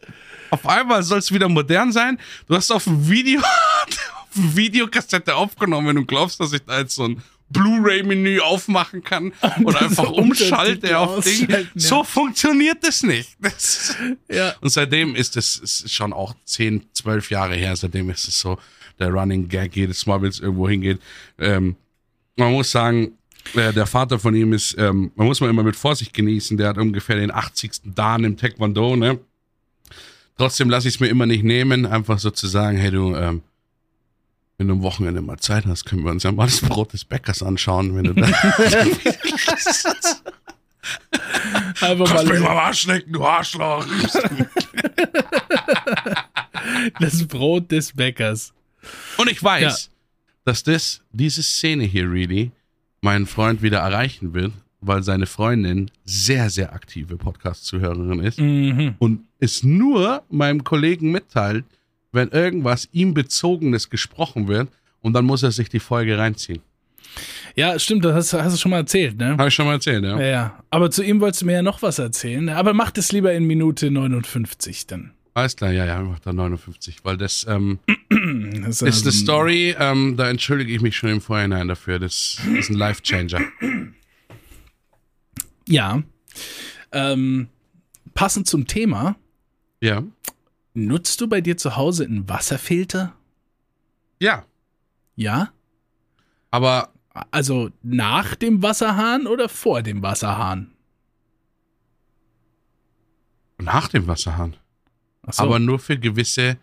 [0.50, 2.18] Auf einmal soll es wieder modern sein.
[2.48, 3.40] Du hast auf dem Video,
[3.87, 7.22] auf Videokassette aufgenommen und glaubst, dass ich da jetzt so ein
[7.54, 9.32] Blu-ray-Menü aufmachen kann
[9.64, 11.48] und einfach umschalte auf Ding.
[11.48, 11.58] ja.
[11.74, 13.30] So funktioniert das nicht.
[13.40, 13.96] Das
[14.30, 14.54] Ja.
[14.60, 17.74] und seitdem ist es schon auch 10, 12 Jahre her.
[17.76, 18.58] Seitdem ist es so
[18.98, 21.00] der Running Gag jedes Mal, wenn es irgendwo hingeht.
[21.38, 21.76] Ähm,
[22.36, 23.12] man muss sagen,
[23.54, 26.56] äh, der Vater von ihm ist, ähm, man muss man immer mit Vorsicht genießen.
[26.56, 27.72] Der hat ungefähr den 80.
[27.94, 29.18] Dan im Taekwondo, ne?
[30.36, 33.42] Trotzdem lasse ich es mir immer nicht nehmen, einfach so zu sagen, hey du, ähm,
[34.58, 37.04] wenn du am Wochenende mal Zeit hast, können wir uns ja mal das Brot des
[37.04, 38.26] Bäckers anschauen, wenn du da.
[41.80, 43.86] Einfach Kannst mich mal mal am Arsch lecken, du Arschloch.
[47.00, 48.52] das Brot des Bäckers.
[49.16, 49.90] Und ich weiß,
[50.44, 52.50] dass das, diese Szene hier, really,
[53.00, 58.94] meinen Freund wieder erreichen wird, weil seine Freundin sehr, sehr aktive Podcast-Zuhörerin ist Mhm.
[58.98, 61.64] und es nur meinem Kollegen mitteilt,
[62.14, 64.68] wenn irgendwas ihm Bezogenes gesprochen wird
[65.03, 66.61] und dann muss er sich die Folge reinziehen.
[67.55, 69.37] Ja, stimmt, das hast, hast du schon mal erzählt, ne?
[69.37, 70.18] Habe ich schon mal erzählt, ja?
[70.18, 70.64] Ja, ja.
[70.70, 72.48] Aber zu ihm wolltest du mir ja noch was erzählen.
[72.48, 75.12] Aber mach das lieber in Minute 59 dann.
[75.35, 77.79] Alles klar, ja, ja, mach da 59, weil das ähm,
[78.64, 81.98] Das ist also- eine Story, ähm, da entschuldige ich mich schon im Vorhinein dafür.
[82.00, 83.40] Das ist ein Life-Changer.
[85.68, 86.03] Ja.
[86.92, 87.48] Ähm,
[88.14, 89.16] passend zum Thema,
[89.81, 90.03] Ja.
[90.74, 93.14] Nutzt du bei dir zu Hause einen Wasserfilter?
[94.20, 94.44] Ja,
[95.16, 95.50] Ja?
[96.50, 96.90] aber
[97.30, 100.70] Also nach dem Wasserhahn oder vor dem Wasserhahn?
[103.58, 104.56] nach dem Wasserhahn.
[105.30, 105.42] So.
[105.42, 106.58] aber nur für gewisse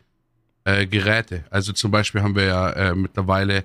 [0.65, 1.45] äh, Geräte.
[1.49, 3.63] Also zum Beispiel haben wir ja äh, mittlerweile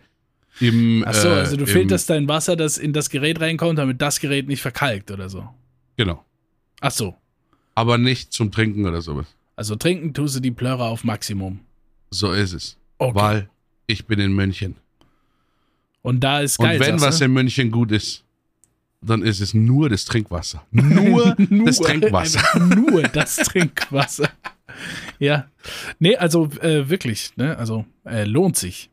[0.61, 1.04] im.
[1.06, 4.20] Ach so, äh, also du filterst dein Wasser, das in das Gerät reinkommt, damit das
[4.20, 5.46] Gerät nicht verkalkt oder so.
[5.96, 6.24] Genau.
[6.80, 7.14] Ach so.
[7.74, 9.26] Aber nicht zum Trinken oder sowas.
[9.57, 11.61] Also trinken tust du die Plörre auf Maximum.
[12.11, 12.77] So ist es.
[12.99, 13.14] Okay.
[13.14, 13.51] Weil
[13.87, 14.77] ich bin in München.
[16.03, 16.79] Und da ist Und geil.
[16.81, 17.25] wenn sagst was du?
[17.25, 18.23] in München gut ist,
[19.01, 20.64] dann ist es nur das Trinkwasser.
[20.71, 22.59] Nur, das Trinkwasser.
[22.64, 24.29] Nur das Trinkwasser.
[25.19, 25.47] ja.
[25.99, 27.57] Nee, also äh, wirklich, ne?
[27.57, 28.90] Also äh, lohnt sich.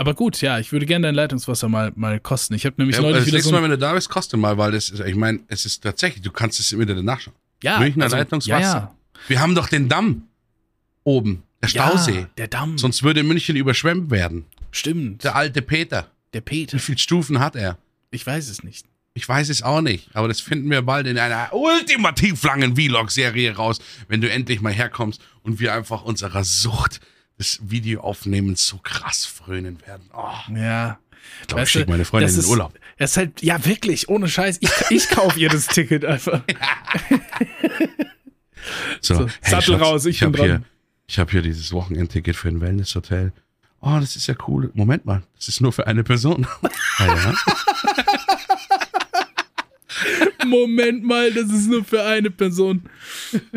[0.00, 2.54] Aber gut, ja, ich würde gerne dein Leitungswasser mal, mal kosten.
[2.54, 4.38] Ich habe nämlich Ja, neulich das wieder nächste so Mal, wenn du da bist, kostet
[4.38, 7.34] mal, weil das ist, ich meine, es ist tatsächlich, du kannst es im Internet nachschauen.
[7.62, 8.60] ja, Münchner Leitungswasser.
[8.62, 8.94] Ja,
[9.26, 10.28] Wir haben doch den Damm
[11.04, 11.68] oben, der.
[11.68, 12.20] Stausee.
[12.20, 12.78] Ja, der Damm.
[12.78, 14.46] Sonst würde München überschwemmt werden.
[14.70, 15.24] Stimmt.
[15.24, 16.10] Der alte Peter.
[16.32, 16.78] der Wie Peter.
[16.78, 17.78] viele Stufen hat er?
[18.10, 18.86] Ich weiß es nicht.
[19.14, 23.56] Ich weiß es auch nicht, aber das finden wir bald in einer ultimativ langen Vlog-Serie
[23.56, 27.00] raus, wenn du endlich mal herkommst und wir einfach unserer Sucht
[27.38, 30.08] des Videoaufnehmens so krass frönen werden.
[30.14, 30.98] Oh, Ja.
[31.40, 32.78] ich glaube, ich schicke meine Freundin in den ist- Urlaub.
[32.96, 34.58] Es ist halt, ja, wirklich, ohne Scheiß.
[34.60, 36.42] Ich, ich kaufe ihr das Ticket einfach.
[39.00, 40.50] So, so, Sattel Schatz, raus, ich hab bin dran.
[40.50, 40.62] Hier,
[41.06, 43.32] ich habe hier dieses Wochenendticket für ein Wellnesshotel.
[43.80, 44.70] Oh, das ist ja cool.
[44.74, 46.46] Moment mal, das ist nur für eine Person.
[46.98, 47.34] ah, ja.
[50.46, 52.82] Moment mal, das ist nur für eine Person.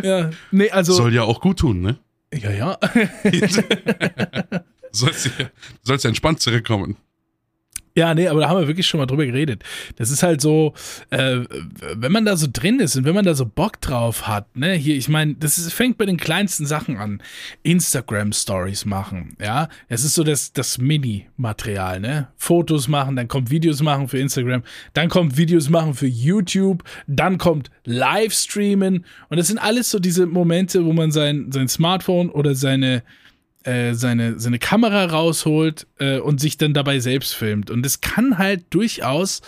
[0.02, 0.94] Ja, nee, also.
[0.94, 1.98] Soll ja auch gut tun, ne?
[2.34, 2.78] ja, ja.
[4.94, 5.32] Sollst, du
[5.84, 6.98] sollst entspannt zurückkommen.
[7.94, 9.64] Ja, nee, aber da haben wir wirklich schon mal drüber geredet.
[9.98, 10.74] Das ist halt so,
[11.10, 11.40] äh,
[11.94, 14.74] wenn man da so drin ist und wenn man da so Bock drauf hat, ne,
[14.74, 17.22] hier, ich meine, das ist, fängt bei den kleinsten Sachen an.
[17.64, 19.68] Instagram-Stories machen, ja.
[19.90, 22.30] Es ist so das, das Mini-Material, ne?
[22.38, 27.38] Fotos machen, dann kommt Videos machen für Instagram, dann kommt Videos machen für YouTube, dann
[27.38, 32.56] kommt Livestreamen und das sind alles so diese Momente, wo man sein, sein Smartphone oder
[32.56, 33.04] seine,
[33.64, 37.70] äh, seine, seine Kamera rausholt äh, und sich dann dabei selbst filmt.
[37.70, 39.42] Und es kann halt durchaus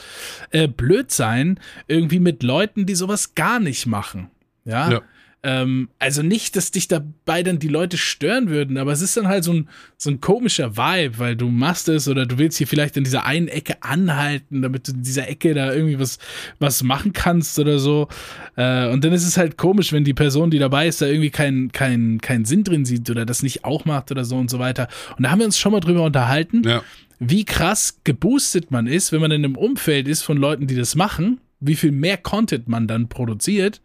[0.52, 4.30] äh, blöd sein, irgendwie mit Leuten, die sowas gar nicht machen.
[4.65, 4.91] Ja.
[4.91, 5.02] Ja.
[5.45, 9.27] Ähm, also nicht, dass dich dabei dann die Leute stören würden, aber es ist dann
[9.27, 12.67] halt so ein, so ein komischer Vibe, weil du machst es oder du willst hier
[12.67, 16.17] vielleicht in dieser einen Ecke anhalten, damit du in dieser Ecke da irgendwie was,
[16.60, 18.08] was machen kannst oder so.
[18.56, 21.29] Äh, und dann ist es halt komisch, wenn die Person, die dabei ist, da irgendwie
[21.29, 24.60] keinen keinen keinen Sinn drin sieht oder das nicht auch macht oder so und so
[24.60, 24.88] weiter.
[25.17, 26.82] Und da haben wir uns schon mal drüber unterhalten, Ja.
[27.19, 30.95] wie krass geboostet man ist, wenn man in einem Umfeld ist von Leuten, die das
[30.95, 33.82] machen, wie viel mehr Content man dann produziert,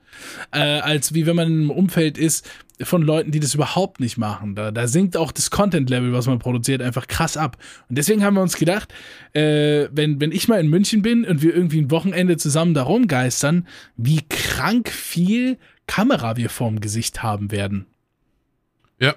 [0.53, 2.49] äh, als wie wenn man im Umfeld ist
[2.81, 4.55] von Leuten, die das überhaupt nicht machen.
[4.55, 7.57] Da, da sinkt auch das Content-Level, was man produziert, einfach krass ab.
[7.89, 8.93] Und deswegen haben wir uns gedacht,
[9.33, 12.83] äh, wenn, wenn ich mal in München bin und wir irgendwie ein Wochenende zusammen da
[12.83, 17.87] rumgeistern, wie krank viel Kamera wir vorm Gesicht haben werden.
[19.01, 19.17] Ja.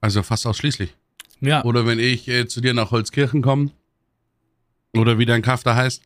[0.00, 0.94] Also fast ausschließlich.
[1.40, 1.64] Ja.
[1.64, 3.70] Oder wenn ich äh, zu dir nach Holzkirchen komme,
[4.96, 6.02] oder wie dein Kaff da heißt,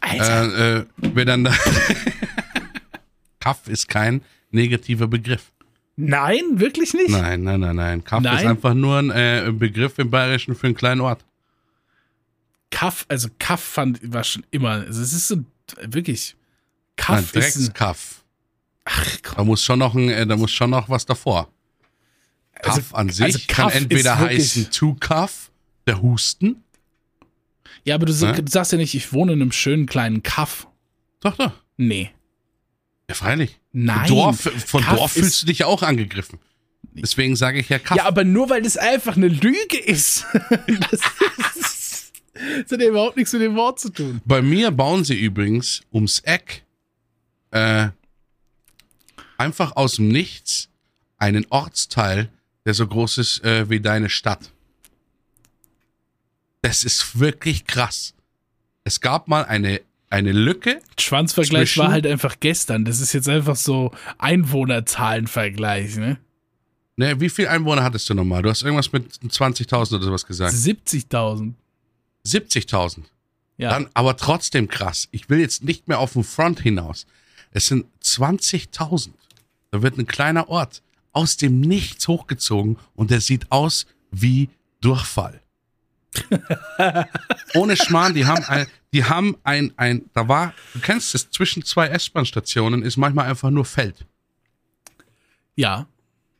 [0.00, 0.76] Alter.
[0.76, 1.54] äh, äh, wer dann da.
[3.40, 5.52] Kaff ist kein negativer Begriff.
[5.96, 7.10] Nein, wirklich nicht?
[7.10, 8.04] Nein, nein, nein, nein.
[8.04, 8.38] Kaff Nein?
[8.38, 11.24] ist einfach nur ein äh, Begriff im Bayerischen für einen kleinen Ort.
[12.70, 15.36] Kaff, also Kaff fand, war schon immer, also es ist so,
[15.82, 18.24] wirklich, Nein, Kaff ist ein, Dreckskaff.
[18.84, 21.48] ach Da komm, muss schon noch ein, äh, da muss schon noch was davor.
[22.62, 25.50] Kaff Also- an sich also kann Kaff entweder ist wirklich- heißen to Kaff,
[25.86, 26.62] der Husten.
[27.84, 28.42] Ja, aber du, sa- Ne?
[28.42, 30.66] du sagst ja nicht, ich wohne in einem schönen kleinen Kaff.
[31.20, 31.52] Doch, doch.
[31.76, 32.10] Nee.
[33.08, 33.58] Ja, freilich.
[33.72, 34.08] Nein.
[34.08, 36.38] Dorf, von Kaff Dorf fühlst du dich ja auch angegriffen.
[36.92, 37.96] Deswegen sage ich ja Kaff.
[37.96, 40.26] Ja, aber nur weil das einfach eine Lüge ist.
[40.90, 41.00] das,
[41.56, 44.20] ist, das hat ja überhaupt nichts mit dem Wort zu tun.
[44.24, 46.64] Bei mir bauen sie übrigens ums Eck
[47.52, 47.88] äh,
[49.38, 50.68] einfach aus dem Nichts
[51.18, 52.28] einen Ortsteil,
[52.64, 54.50] der so groß ist äh, wie deine Stadt.
[56.62, 58.14] Das ist wirklich krass.
[58.84, 60.80] Es gab mal eine, eine Lücke.
[60.98, 62.84] Schwanzvergleich war halt einfach gestern.
[62.84, 66.18] Das ist jetzt einfach so Einwohnerzahlenvergleich, ne?
[66.96, 68.42] Ne, wie viel Einwohner hattest du nochmal?
[68.42, 70.52] Du hast irgendwas mit 20.000 oder sowas gesagt.
[70.52, 71.54] 70.000.
[72.26, 73.04] 70.000.
[73.56, 73.70] Ja.
[73.70, 75.08] Dann aber trotzdem krass.
[75.10, 77.06] Ich will jetzt nicht mehr auf den Front hinaus.
[77.52, 79.10] Es sind 20.000.
[79.70, 85.40] Da wird ein kleiner Ort aus dem Nichts hochgezogen und der sieht aus wie Durchfall.
[87.54, 91.64] Ohne Schmarrn, die haben ein, die haben ein, ein, da war, du kennst es, zwischen
[91.64, 94.06] zwei S-Bahn-Stationen ist manchmal einfach nur Feld.
[95.56, 95.86] ja.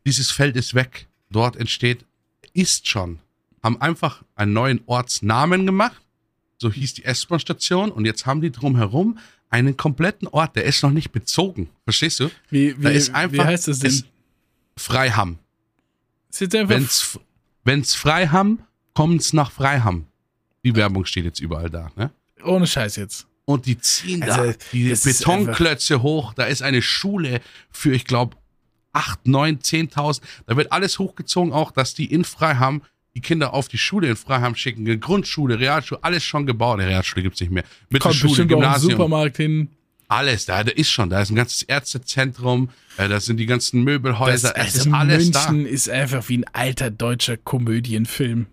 [0.06, 1.06] Dieses Feld ist weg.
[1.30, 2.06] Dort entsteht,
[2.54, 3.18] ist schon.
[3.62, 6.00] Haben einfach einen neuen Ortsnamen gemacht.
[6.56, 7.92] So hieß die S-Bahn-Station.
[7.92, 9.18] Und jetzt haben die drumherum
[9.50, 10.56] einen kompletten Ort.
[10.56, 11.68] Der ist noch nicht bezogen.
[11.84, 12.30] Verstehst du?
[12.48, 13.90] Wie, Da wie, ist einfach, wie heißt das denn?
[13.90, 14.06] ist
[14.78, 15.38] Freiham.
[16.40, 17.18] Wenn's,
[17.64, 18.60] wenn's Freiham,
[19.00, 20.06] kommt's nach Freiham.
[20.62, 22.10] Die Werbung steht jetzt überall da, ne?
[22.44, 23.26] ohne Scheiß jetzt.
[23.46, 26.34] Und die ziehen Also, da die Betonklötze hoch.
[26.34, 28.36] Da ist eine Schule für, ich glaube,
[28.92, 30.20] 8, 9, 10.000.
[30.46, 32.82] Da wird alles hochgezogen, auch, dass die in Freiham
[33.14, 34.84] die Kinder auf die Schule in Freiham schicken.
[34.84, 36.78] Die Grundschule, Realschule, alles schon gebaut.
[36.80, 37.62] Die Realschule gibt's nicht mehr.
[37.62, 38.90] Kommt Mittelschule, bestimmt auch im Gymnasium.
[38.92, 39.68] Supermarkt hin.
[40.08, 41.08] Alles da, da ist schon.
[41.08, 42.68] Da ist ein ganzes Ärztezentrum.
[42.98, 44.52] Äh, da sind die ganzen Möbelhäuser.
[44.52, 45.50] Das, es also ist alles da.
[45.50, 48.46] München ist einfach wie ein alter deutscher Komödienfilm.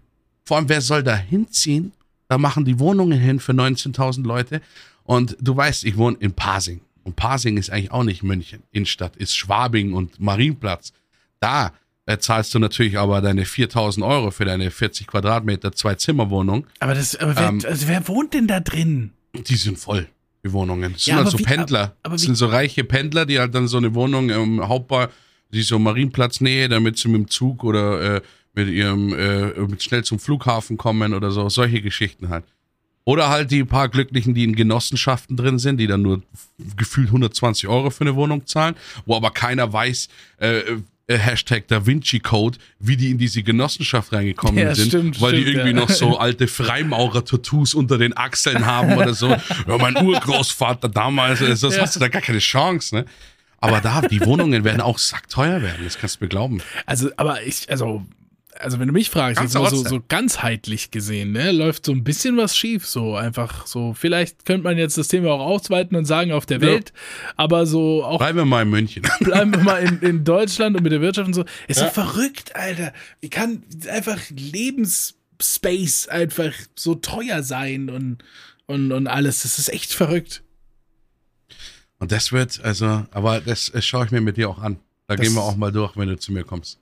[0.47, 1.91] Vor allem, wer soll da hinziehen?
[2.29, 4.61] Da machen die Wohnungen hin für 19.000 Leute.
[5.03, 6.79] Und du weißt, ich wohne in Pasing.
[7.03, 8.63] Und Pasing ist eigentlich auch nicht München.
[8.71, 10.93] Innenstadt ist Schwabing und Marienplatz.
[11.41, 11.73] Da
[12.19, 16.65] zahlst du natürlich aber deine 4.000 Euro für deine 40 Quadratmeter Zwei-Zimmer-Wohnung.
[16.79, 19.11] Aber, das, aber wer, Ähm, also wer wohnt denn da drin?
[19.33, 20.07] Die sind voll,
[20.45, 20.93] die Wohnungen.
[20.93, 21.81] Das sind Ja, halt aber so wie- Pendler.
[21.81, 25.07] aber- aber sind so reiche Pendler, die halt dann so eine Wohnung im Hauptbau,
[25.51, 28.21] die so Marienplatznähe, damit sie mit dem Zug oder äh,
[28.57, 32.43] mit ihrem äh, mit schnell zum Flughafen kommen oder so, solche Geschichten halt.
[33.05, 36.23] Oder halt die paar Glücklichen, die in Genossenschaften drin sind, die dann nur
[36.75, 40.09] gefühlt 120 Euro für eine Wohnung zahlen, wo aber keiner weiß,
[40.41, 40.57] äh,
[41.09, 45.33] äh, Hashtag Da Vinci Code, wie die in diese Genossenschaft reingekommen Ja, sind, stimmt, weil
[45.35, 45.85] die stimmt, irgendwie ja.
[45.85, 49.29] noch so alte Freimaurer-Tattoos unter den Achseln haben oder so.
[49.29, 51.81] Ja, mein Urgroßvater damals, das Ja.
[51.83, 53.05] hast du da gar keine Chance, ne?
[53.59, 56.61] Aber da, die Wohnungen werden auch sackteuer werden, das kannst du mir glauben.
[56.85, 58.05] Also, aber ich, also,
[58.59, 61.91] also wenn du mich fragst, Ganz jetzt mal so, so ganzheitlich gesehen, ne, läuft so
[61.91, 63.93] ein bisschen was schief, so einfach so.
[63.93, 66.67] Vielleicht könnte man jetzt das Thema auch ausweiten und sagen auf der Ja.
[66.67, 66.93] Welt,
[67.35, 69.03] aber so auch Bleiben wir mal in München.
[69.19, 71.45] bleiben wir mal in, in Deutschland und mit der Wirtschaft und so.
[71.67, 72.93] Ist doch verrückt, Alter.
[73.21, 78.17] Wie kann einfach Lebensspace einfach so teuer sein und,
[78.65, 79.43] und, und alles?
[79.43, 80.43] Das ist echt verrückt.
[81.99, 84.77] Und das wird, also, aber das äh, schaue ich mir mit dir auch an.
[85.07, 86.79] Da Das- gehen wir auch mal durch, wenn du zu mir kommst.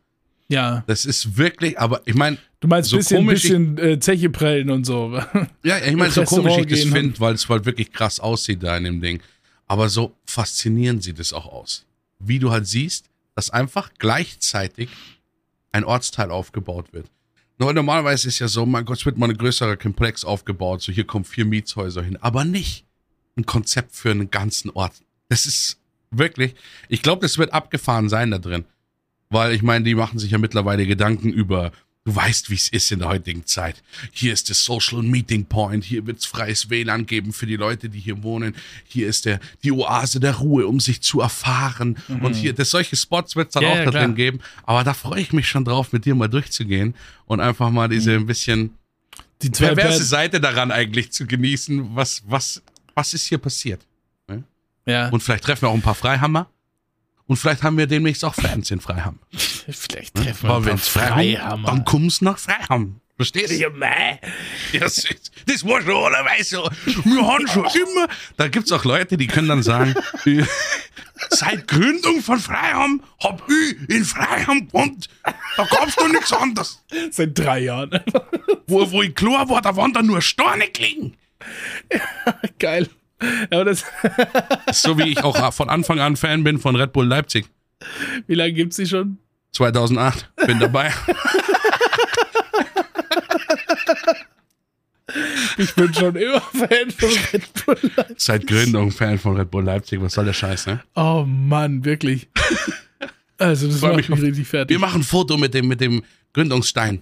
[0.47, 0.84] Ja.
[0.88, 4.29] Das ist wirklich, aber ich meine, Du meinst So bisschen, komisch ich- bisschen äh, Zeche
[4.29, 5.19] prellen und so.
[5.63, 8.75] ja, ich meine, so komisch ich das finde, weil es halt wirklich krass aussieht da
[8.77, 9.21] in dem Ding.
[9.67, 11.86] Aber so faszinieren sie das auch aus.
[12.19, 13.05] Wie du halt siehst,
[13.36, 14.89] dass einfach gleichzeitig
[15.71, 17.08] ein Ortsteil aufgebaut wird.
[17.58, 20.91] Nur normalerweise ist ja so, mein Gott, es wird mal ein größerer Komplex aufgebaut, so
[20.91, 22.86] hier kommen vier Mietshäuser hin, aber nicht
[23.38, 24.93] ein Konzept für einen ganzen Ort.
[25.29, 25.77] Das ist
[26.12, 26.55] wirklich,
[26.89, 28.65] ich glaube, das wird abgefahren sein da drin.
[29.36, 31.71] Weil ich meine, die machen sich ja mittlerweile Gedanken über
[32.08, 33.82] Du weißt, wie es ist in der heutigen Zeit.
[34.12, 35.84] Hier ist der Social Meeting Point.
[35.84, 38.56] Hier wird's freies WLAN geben für die Leute, die hier wohnen.
[38.84, 41.98] Hier ist der, die Oase der Ruhe, um sich zu erfahren.
[42.21, 44.39] Und hier, das, solche Spots wird's dann Ja, auch ja, da drin geben.
[44.67, 46.93] Aber da freue ich mich schon drauf, mit dir mal durchzugehen
[47.26, 48.76] und einfach mal diese ein bisschen
[49.41, 51.95] Die perverse Per- Seite daran eigentlich zu genießen.
[51.95, 52.62] Was, was,
[52.93, 53.82] was ist hier passiert?
[54.86, 56.48] Ja, Und vielleicht treffen wir auch ein paar Freihammer.
[57.27, 59.19] Und vielleicht haben wir demnächst auch Fans in Freiham.
[59.31, 63.01] vielleicht treffen wir Aber ein paar wenn's Freiham, dann kommst du nach Freiham.
[63.15, 63.55] Verstehst du?
[63.55, 64.19] Ja, mei.
[64.77, 65.07] Das,
[65.45, 66.69] das war schon allerweise so.
[67.05, 68.09] Wir haben schon immer.
[68.35, 70.43] Da gibt es auch Leute, die können dann sagen, äh,
[71.29, 75.07] seit Gründung von Freiham hab ich in Freiham gewohnt.
[75.23, 76.83] Da gab's doch nichts anderes.
[77.11, 78.01] Seit drei Jahren.
[78.67, 81.15] Wo, wo ich klar war, da waren da nur Steine gelegen.
[82.59, 82.89] Geil.
[84.71, 87.45] So wie ich auch von Anfang an Fan bin von Red Bull Leipzig.
[88.28, 89.17] wie lange gibt's die schon?
[89.54, 90.91] 2008, bin dabei.
[95.58, 97.91] Ich bin schon immer Fan von Red Bull.
[98.17, 100.01] Seit Gründung Fan von Red Bull Leipzig.
[100.01, 100.82] Was soll der Scheiß, ne?
[100.95, 102.28] Oh Mann, wirklich.
[103.38, 104.75] Also das macht mich mich richtig fertig.
[104.75, 107.01] Wir machen ein Foto mit dem, mit dem Gründungsstein.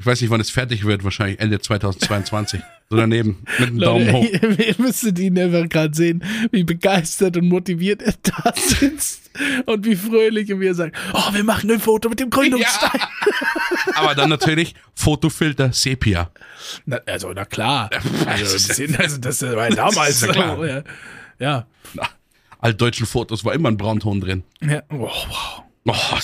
[0.00, 2.60] Ich weiß nicht, wann es fertig wird, wahrscheinlich Ende 2022.
[2.88, 4.24] So daneben, mit einem Daumen hoch.
[4.24, 9.28] Ihr, ihr müsstet ihn einfach gerade sehen, wie begeistert und motiviert er da sitzt
[9.66, 13.00] und wie fröhlich und wie er sagt, oh, wir machen ein Foto mit dem Gründungsstein.
[13.96, 16.30] Aber dann natürlich Fotofilter Sepia.
[16.86, 17.90] Na, also, na klar.
[18.24, 20.20] Also, das das, ist- also, war ja damals.
[20.20, 20.64] Das ja klar.
[20.66, 20.82] ja.
[21.40, 21.66] Ja.
[22.60, 24.44] Altdeutschen Fotos war immer ein Braunton drin.
[24.60, 24.80] ja.
[24.90, 25.62] Oh, wow.
[25.88, 26.18] Oh,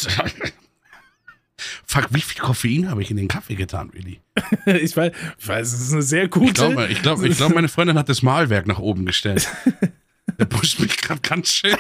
[1.87, 4.21] Fuck, wie viel Koffein habe ich in den Kaffee getan, Willi?
[4.67, 6.47] Ich weiß, ich weiß, es ist eine sehr gute.
[6.47, 9.49] Ich glaube, ich glaub, ich glaub, meine Freundin hat das Malwerk nach oben gestellt.
[10.39, 11.77] Der pusht mich gerade ganz schön.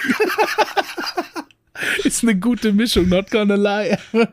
[2.04, 3.98] ist eine gute Mischung, not gonna lie.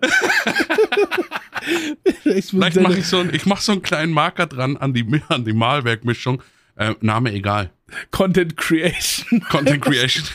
[2.25, 5.21] ich Vielleicht mache ich so, ein- ich mach so einen kleinen Marker dran an die,
[5.29, 6.41] an die Malwerkmischung.
[6.75, 7.71] Äh, Name egal.
[8.11, 9.41] Content Creation.
[9.49, 10.25] Content Creation.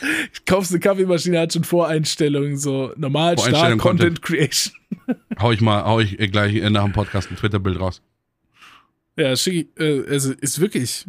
[0.46, 4.74] Kaufst eine Kaffeemaschine, hat schon Voreinstellungen, so normal, Start, Voreinstellung, Content Creation.
[5.40, 8.02] Hau ich mal, hau ich gleich nach dem Podcast ein Twitter-Bild raus.
[9.16, 11.06] Ja, Schicki, äh, also ist wirklich,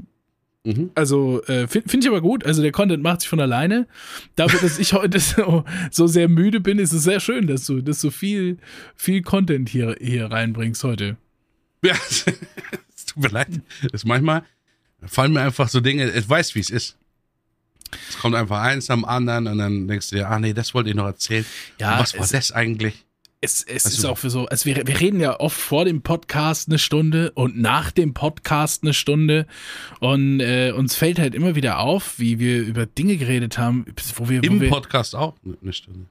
[0.67, 0.91] Mhm.
[0.95, 2.45] also äh, finde find ich aber gut.
[2.45, 3.87] Also der Content macht sich von alleine.
[4.35, 7.81] Dafür, dass ich heute so, so sehr müde bin, ist es sehr schön, dass du,
[7.81, 8.57] dass du viel,
[8.93, 11.15] viel Content hier, hier reinbringst heute.
[11.85, 12.25] Ja, es
[13.05, 13.47] tut mir leid.
[13.93, 14.43] Das manchmal
[15.05, 16.97] fallen mir einfach so Dinge, ich weiß, wie es ist.
[18.09, 20.89] Es kommt einfach eins am anderen und dann denkst du dir, ah nee, das wollte
[20.89, 21.45] ich noch erzählen.
[21.79, 23.05] Ja, und was war das eigentlich?
[23.39, 26.01] Es, es Also- ist auch für so, also wir, wir reden ja oft vor dem
[26.01, 29.45] Podcast eine Stunde und nach dem Podcast eine Stunde
[29.99, 34.27] und äh, uns fällt halt immer wieder auf, wie wir über Dinge geredet haben, wo
[34.27, 36.07] wir, wo Im wir Podcast auch eine Stunde.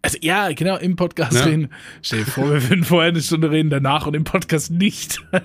[0.00, 1.44] Also ja, genau, im Podcast Ja.
[1.44, 1.68] reden.
[2.02, 5.20] Stell dir vor, wir würden vorher eine Stunde reden, danach und im Podcast nicht.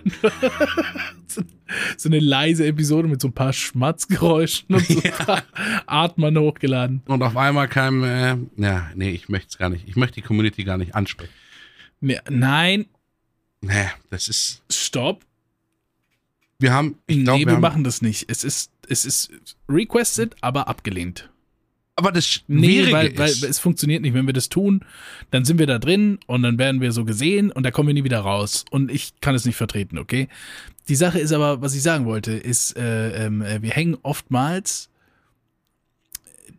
[1.97, 5.43] so eine leise Episode mit so ein paar Schmatzgeräuschen und so ein paar
[5.87, 7.01] Atmern hochgeladen.
[7.05, 9.87] Und auf einmal kam, äh, ja, nee, ich möchte es gar nicht.
[9.87, 11.31] Ich möchte die Community gar nicht ansprechen.
[11.99, 12.85] Nee, Nein,
[13.61, 15.23] Nee, das ist, stopp.
[16.59, 18.29] wir haben, ich Nee, glaube, wir wir haben, machen das nicht.
[18.29, 19.31] Es ist, es ist
[19.69, 21.29] requested, aber abgelehnt.
[21.95, 24.13] Aber das Nee, Schwierige weil, weil ist, es funktioniert nicht.
[24.13, 24.83] Wenn wir das tun,
[25.31, 27.93] dann sind wir da drin und dann werden wir so gesehen und da kommen wir
[27.93, 28.65] nie wieder raus.
[28.71, 30.27] Und ich kann es nicht vertreten, okay?
[30.87, 34.89] Die Sache ist aber, was ich sagen wollte, ist, äh, ähm, äh, wir hängen oftmals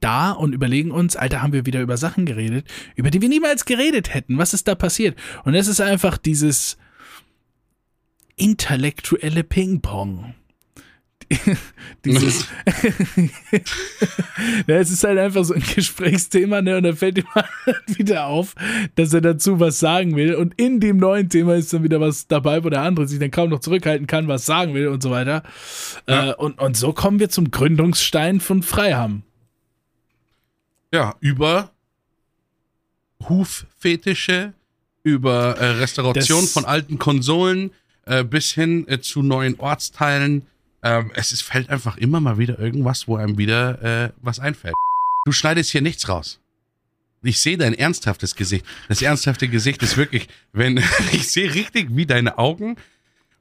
[0.00, 3.64] da und überlegen uns, Alter, haben wir wieder über Sachen geredet, über die wir niemals
[3.64, 4.38] geredet hätten.
[4.38, 5.18] Was ist da passiert?
[5.44, 6.76] Und es ist einfach dieses
[8.36, 10.34] intellektuelle Ping-Pong.
[12.04, 12.46] Dieses.
[14.66, 16.76] ja, es ist halt einfach so ein Gesprächsthema, ne?
[16.76, 17.48] Und da fällt ihm halt
[17.98, 18.54] wieder auf,
[18.94, 20.34] dass er dazu was sagen will.
[20.34, 23.30] Und in dem neuen Thema ist dann wieder was dabei, wo der andere sich dann
[23.30, 25.42] kaum noch zurückhalten kann, was sagen will und so weiter.
[26.08, 26.30] Ja.
[26.30, 29.22] Äh, und, und so kommen wir zum Gründungsstein von Freiham.
[30.92, 31.70] ja, über
[33.28, 34.52] Huffetische,
[35.02, 37.70] über äh, Restauration Das- von alten Konsolen
[38.06, 40.46] äh, bis hin äh, zu neuen Ortsteilen.
[40.84, 44.74] Ähm, es ist, fällt einfach immer mal wieder irgendwas, wo einem wieder äh, was einfällt.
[45.24, 46.40] Du schneidest hier nichts raus.
[47.22, 48.66] Ich sehe dein ernsthaftes Gesicht.
[48.88, 50.76] Das ernsthafte Gesicht ist wirklich, wenn
[51.12, 52.76] ich sehe richtig wie deine Augen,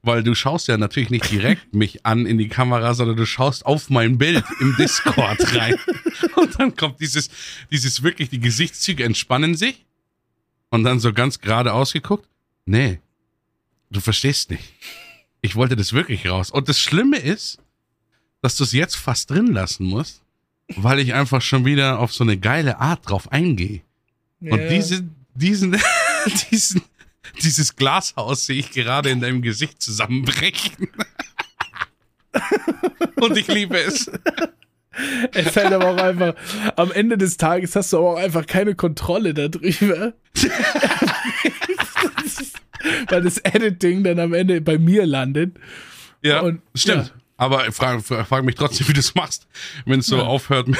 [0.02, 3.66] weil du schaust ja natürlich nicht direkt mich an in die Kamera, sondern du schaust
[3.66, 5.76] auf mein Bild im Discord rein.
[6.36, 7.28] Und dann kommt dieses,
[7.70, 9.84] dieses wirklich, die Gesichtszüge entspannen sich
[10.70, 12.28] und dann so ganz gerade ausgeguckt.
[12.66, 13.00] Nee,
[13.90, 14.64] du verstehst nicht.
[15.44, 16.50] Ich wollte das wirklich raus.
[16.50, 17.58] Und das Schlimme ist,
[18.40, 20.22] dass du es jetzt fast drin lassen musst,
[20.68, 23.82] weil ich einfach schon wieder auf so eine geile Art drauf eingehe.
[24.40, 25.76] Und diese, diesen,
[26.50, 26.80] diesen,
[27.42, 30.88] dieses Glashaus sehe ich gerade in deinem Gesicht zusammenbrechen.
[33.16, 34.10] Und ich liebe es.
[35.32, 36.34] Es halt aber auch einfach,
[36.76, 40.12] am Ende des Tages hast du aber auch einfach keine Kontrolle darüber.
[43.08, 45.56] Weil das Editing dann am Ende bei mir landet.
[46.22, 47.06] Ja, Und- stimmt.
[47.08, 47.12] ja.
[47.36, 49.48] Aber ich frage frag mich trotzdem, wie du es machst,
[49.86, 50.22] wenn es so Ja.
[50.24, 50.68] aufhört.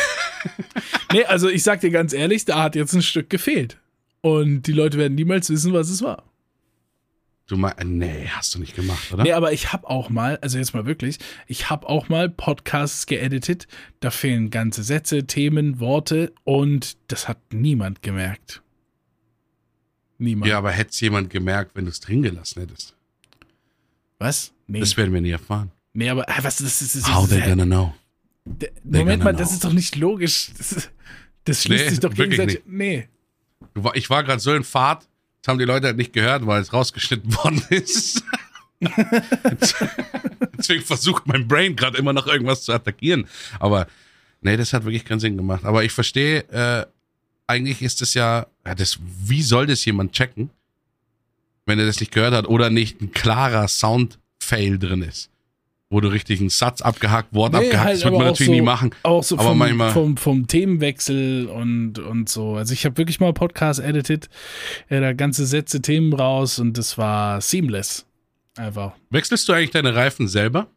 [1.12, 3.78] Nee, also ich sag dir ganz ehrlich, da hat jetzt ein Stück gefehlt.
[4.20, 6.24] Und die Leute werden niemals wissen, was es war.
[7.46, 9.22] Du meinst, nee, hast du nicht gemacht, oder?
[9.22, 13.06] Nee, aber ich habe auch mal, also jetzt mal wirklich, ich habe auch mal Podcasts
[13.06, 13.68] geeditet.
[14.00, 18.62] Da fehlen ganze Sätze, Themen, Worte und das hat niemand gemerkt.
[20.24, 20.48] Niemand.
[20.50, 22.94] Ja, aber hätte es jemand gemerkt, wenn du es drin gelassen hättest?
[24.18, 24.52] Was?
[24.66, 24.80] Nee.
[24.80, 25.70] Das werden wir nie erfahren.
[25.92, 26.96] nee, aber ah, was das ist.
[26.96, 27.94] Das How they gonna know?
[28.58, 29.54] They Moment gonna mal, das know.
[29.56, 30.50] ist doch nicht logisch.
[30.56, 30.90] Das,
[31.44, 32.62] das schließt Nee, sich doch gegenseitig.
[32.66, 33.08] Nee.
[33.94, 35.06] Ich war gerade so in Fahrt,
[35.42, 38.22] das haben die Leute halt nicht gehört, weil es rausgeschnitten worden ist.
[40.56, 43.26] Deswegen versucht mein Brain gerade immer noch irgendwas zu attackieren.
[43.58, 43.86] Aber
[44.40, 45.64] nee, das hat wirklich keinen Sinn gemacht.
[45.64, 46.86] Aber ich verstehe, äh,
[47.46, 50.50] eigentlich ist es ja, ja das, wie soll das jemand checken,
[51.66, 55.30] wenn er das nicht gehört hat oder nicht ein klarer Sound-Fail drin ist?
[55.90, 58.52] Wo du richtig einen Satz abgehakt, Wort Nee, abgehakt, halt das wird man natürlich so-
[58.52, 58.90] nie machen.
[59.02, 62.54] Auch so Aber vom, manchmal- vom, vom Themenwechsel und, und so.
[62.56, 64.28] Also ich habe wirklich mal Podcast edited,
[64.88, 68.06] äh, da ganze Sätze, Themen raus und das war seamless.
[68.56, 68.92] Einfach.
[69.10, 70.68] Wechselst du eigentlich deine Reifen selber?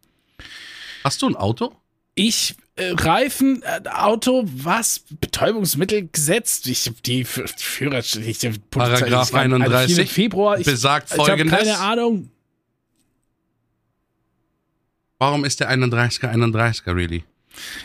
[1.03, 1.74] Hast du ein Auto?
[2.15, 4.99] Ich, äh, Reifen, äh, Auto, was?
[5.19, 6.67] Betäubungsmittel gesetzt?
[6.67, 10.07] Ich habe die Führerschein, ich hab Paragraph ich war- 31 4.
[10.07, 11.57] Februar, ich, besagt ich habe folgendes.
[11.59, 12.32] keine Ahnung.
[15.19, 17.23] Warum ist der 31er 31er really?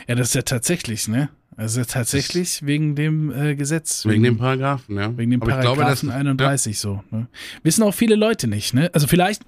[0.06, 1.30] Ja, das ist ja tatsächlich, ne?
[1.56, 4.06] Also ja tatsächlich wegen dem äh, Gesetz.
[4.06, 5.16] Wegen dem Paragraphen, ja.
[5.16, 7.02] Wegen dem ich Paragraphen das- 31 so.
[7.10, 7.28] Ne?
[7.62, 8.90] Wissen auch viele Leute nicht, ne?
[8.92, 9.42] Also vielleicht.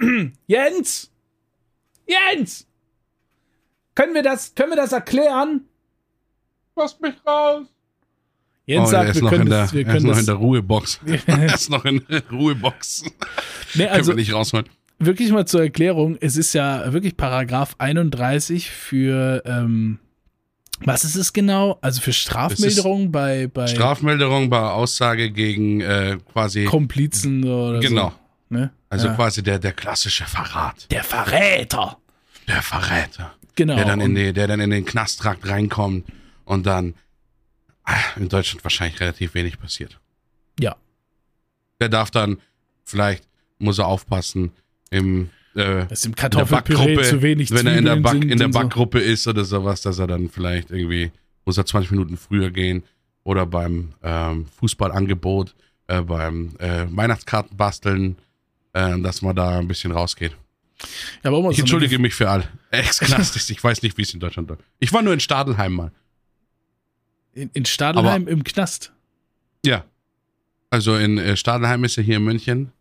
[0.46, 1.10] Jens!
[2.06, 2.66] Jens!
[3.94, 5.62] Können wir das, können wir das erklären?
[6.76, 7.66] Lass mich raus.
[8.64, 10.06] Jens oh, sagt, er ist wir noch, können in der, das, wir er ist können
[10.06, 10.20] noch das.
[10.20, 11.00] in der Ruhebox.
[11.26, 13.02] er ist noch in der Ruhebox.
[13.74, 14.66] nee, Können also wir nicht rausholen.
[14.98, 19.98] wirklich mal zur Erklärung, es ist ja wirklich Paragraph 31 für, ähm,
[20.80, 21.78] was ist es genau?
[21.82, 28.10] Also für Strafmilderung bei, bei Strafmilderung bei Aussage gegen äh, quasi, Komplizen oder Genau.
[28.10, 28.56] so.
[28.56, 28.70] Ne?
[28.90, 29.14] also ja.
[29.14, 30.90] quasi der, der klassische Verrat.
[30.90, 31.98] Der Verräter.
[32.46, 33.32] Der Verräter.
[33.54, 33.76] Genau.
[33.76, 36.06] Der, dann in die, der dann in den Knasttrakt reinkommt
[36.44, 36.94] und dann
[37.84, 39.98] ah, in Deutschland wahrscheinlich relativ wenig passiert.
[40.58, 40.76] Ja.
[41.80, 42.38] Der darf dann,
[42.84, 43.24] vielleicht
[43.58, 44.52] muss er aufpassen,
[44.90, 48.30] im äh, dass im Kartoffelpüree Backgruppe, zu wenig wenn er in der, Zwiebeln Back, sind
[48.30, 48.58] in der und so.
[48.60, 51.10] Backgruppe ist oder sowas, dass er dann vielleicht irgendwie,
[51.44, 52.84] muss er 20 Minuten früher gehen
[53.24, 55.54] oder beim ähm, Fußballangebot,
[55.88, 58.16] äh, beim äh, Weihnachtskarten basteln,
[58.72, 60.36] äh, dass man da ein bisschen rausgeht.
[61.22, 63.50] Ja, aber mal Ich so entschuldige mich für alle Ex-Knast ist.
[63.50, 64.62] Ich weiß nicht, wie es in Deutschland läuft.
[64.78, 65.92] Ich war nur in Stadelheim mal.
[67.32, 68.92] In, in Stadelheim im Knast.
[69.64, 69.84] Ja.
[70.70, 72.72] Also in äh, Stadelheim ist ja hier in München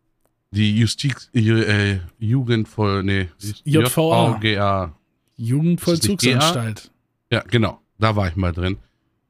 [0.52, 2.68] die Justiz, äh, Jugend
[3.06, 3.30] nee,
[3.64, 4.38] JVA.
[4.42, 4.96] JVGA.
[5.38, 6.92] Jugendvollzugsanstalt.
[7.32, 7.80] Ja, genau.
[7.98, 8.78] Da war ich mal drin.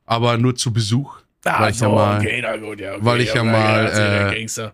[0.06, 3.34] Aber nur zu Besuch, Ah, Weil ich ja mal- na gut, ja, okay, weil ich
[3.34, 4.74] ja okay, mal, ja der äh, Gangster.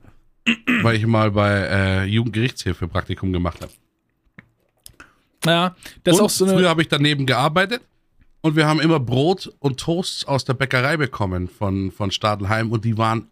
[0.81, 3.71] weil ich mal bei äh, Jugendgerichtshilfe Praktikum gemacht habe.
[5.45, 6.69] Ja, das ist und auch so früher eine.
[6.69, 7.81] habe ich daneben gearbeitet
[8.41, 12.85] und wir haben immer Brot und Toasts aus der Bäckerei bekommen von, von Stadelheim und
[12.85, 13.27] die waren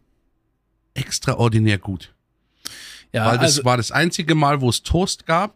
[0.94, 2.14] extraordinär gut.
[3.12, 5.56] Ja, Weil das also, war das einzige Mal, wo es Toast gab.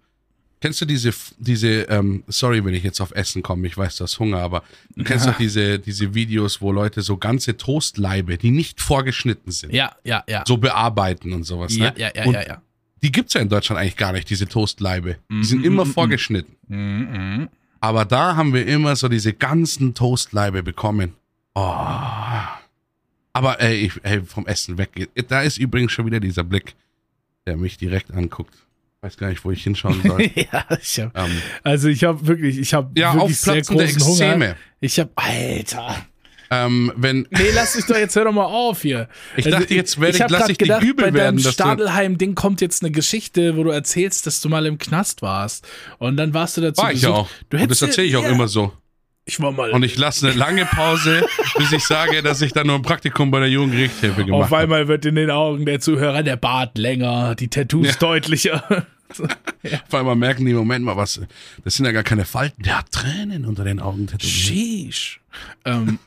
[0.61, 4.03] Kennst du diese, diese, ähm, sorry, wenn ich jetzt auf Essen komme, ich weiß, du
[4.03, 4.63] hast Hunger, aber
[4.95, 5.31] du kennst Ja.
[5.31, 10.23] doch diese, diese Videos, wo Leute so ganze Toastleibe, die nicht vorgeschnitten sind, ja, ja,
[10.27, 10.43] ja.
[10.45, 11.75] so bearbeiten und sowas.
[11.75, 11.93] ja, ne?
[11.97, 12.61] ja, ja, und ja, ja.
[13.01, 15.17] Die gibt's ja in Deutschland eigentlich gar nicht, diese Toastleibe.
[15.31, 16.55] Die sind Mhm, immer mhm, vorgeschnitten.
[16.67, 21.13] Mhm, Aber da haben wir immer so diese ganzen Toastleibe bekommen.
[21.55, 21.61] Oh.
[23.33, 25.09] Aber ey, ich, ey, vom Essen weggeht.
[25.29, 26.75] Da ist übrigens schon wieder dieser Blick,
[27.45, 28.53] der mich direkt anguckt.
[29.01, 30.21] Weiß gar nicht, wo ich hinschauen soll.
[30.35, 34.55] ja, ich hab, ähm, also ich habe wirklich, ich habe ja, wirklich sehr großen Hunger.
[34.81, 36.05] Ich habe, Alter.
[36.51, 39.07] Ähm, wenn, Nee, lass dich doch jetzt hör doch mal auf hier.
[39.37, 41.51] ich dachte, jetzt werde ich, hab lass ich gedacht, übel bei werden, deinem dass du,
[41.51, 45.67] Stadelheim-Ding kommt jetzt eine Geschichte, wo du erzählst, dass du mal im Knast warst.
[45.99, 47.29] Und dann warst du dazu war ich ja auch.
[47.49, 48.71] Du Und das hättest erzähle ich auch ja, immer so.
[49.25, 49.69] Ich war mal.
[49.69, 51.23] Und ich lasse eine lange Pause,
[51.57, 54.63] bis ich sage, dass ich dann nur ein Praktikum bei der Jugendgerichtshilfe gemacht auf habe.
[54.63, 57.93] einmal wird in den Augen der Zuhörer der Bart länger, die Tattoos Ja.
[57.99, 58.87] deutlicher.
[59.87, 61.21] Auf einmal merken die, Moment mal, was,
[61.63, 64.31] das sind ja gar keine Falten, der hat Tränen unter den Augen tätowiert.
[64.31, 65.21] Sheesh.
[65.65, 65.99] ähm,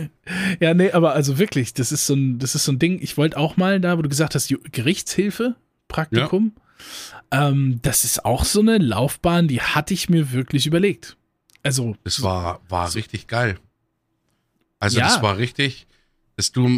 [0.60, 3.00] ja, nee, aber also wirklich, das ist so ein, das ist so ein Ding.
[3.02, 5.56] Ich wollte auch mal da, wo du gesagt hast, Gerichtshilfe,
[5.88, 6.52] Praktikum.
[7.32, 7.48] Ja.
[7.48, 11.16] Ähm, das ist auch so eine Laufbahn, die hatte ich mir wirklich überlegt.
[11.62, 11.96] Also.
[12.04, 13.58] Es war, war so richtig geil.
[14.78, 15.06] Also, ja.
[15.06, 15.86] das war richtig,
[16.36, 16.68] dass du,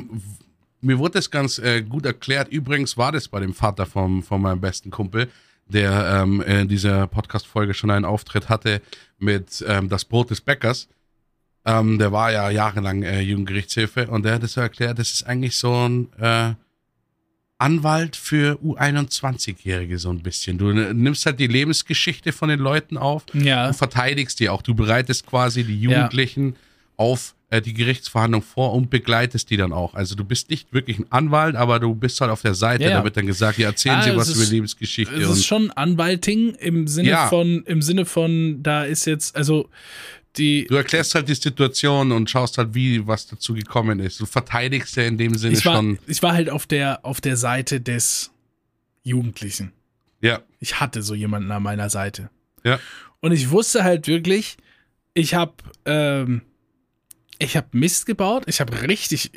[0.80, 2.48] mir wurde das ganz äh, gut erklärt.
[2.48, 5.28] Übrigens war das bei dem Vater vom, von meinem besten Kumpel,
[5.66, 8.80] der ähm, in dieser Podcast-Folge schon einen Auftritt hatte
[9.18, 10.88] mit ähm, Das Brot des Bäckers.
[11.64, 15.26] Ähm, der war ja jahrelang äh, Jugendgerichtshilfe und der hat es so erklärt, das ist
[15.26, 16.54] eigentlich so ein äh,
[17.58, 20.58] Anwalt für U21-Jährige so ein bisschen.
[20.58, 23.68] Du nimmst halt die Lebensgeschichte von den Leuten auf ja.
[23.68, 24.62] und verteidigst die auch.
[24.62, 26.56] Du bereitest quasi die Jugendlichen ja.
[26.98, 29.94] auf äh, die Gerichtsverhandlung vor und begleitest die dann auch.
[29.94, 32.90] Also du bist nicht wirklich ein Anwalt, aber du bist halt auf der Seite, ja,
[32.90, 35.14] da wird dann gesagt, ja, erzählen ah, Sie was ist, über Lebensgeschichte.
[35.14, 37.28] Es ist schon Anwalting im Sinne ja.
[37.28, 39.68] von, im Sinne von, da ist jetzt, also
[40.36, 40.66] die.
[40.66, 44.20] Du erklärst halt die Situation und schaust halt, wie was dazu gekommen ist.
[44.20, 45.98] Du verteidigst ja in dem Sinne ich war, schon.
[46.06, 48.32] Ich war halt auf der, auf der Seite des
[49.02, 49.72] Jugendlichen.
[50.20, 50.40] Ja.
[50.58, 52.30] Ich hatte so jemanden an meiner Seite.
[52.64, 52.80] Ja.
[53.20, 54.56] Und ich wusste halt wirklich,
[55.14, 56.42] ich habe ähm,
[57.38, 58.44] ich habe Mist gebaut.
[58.46, 59.30] Ich habe richtig,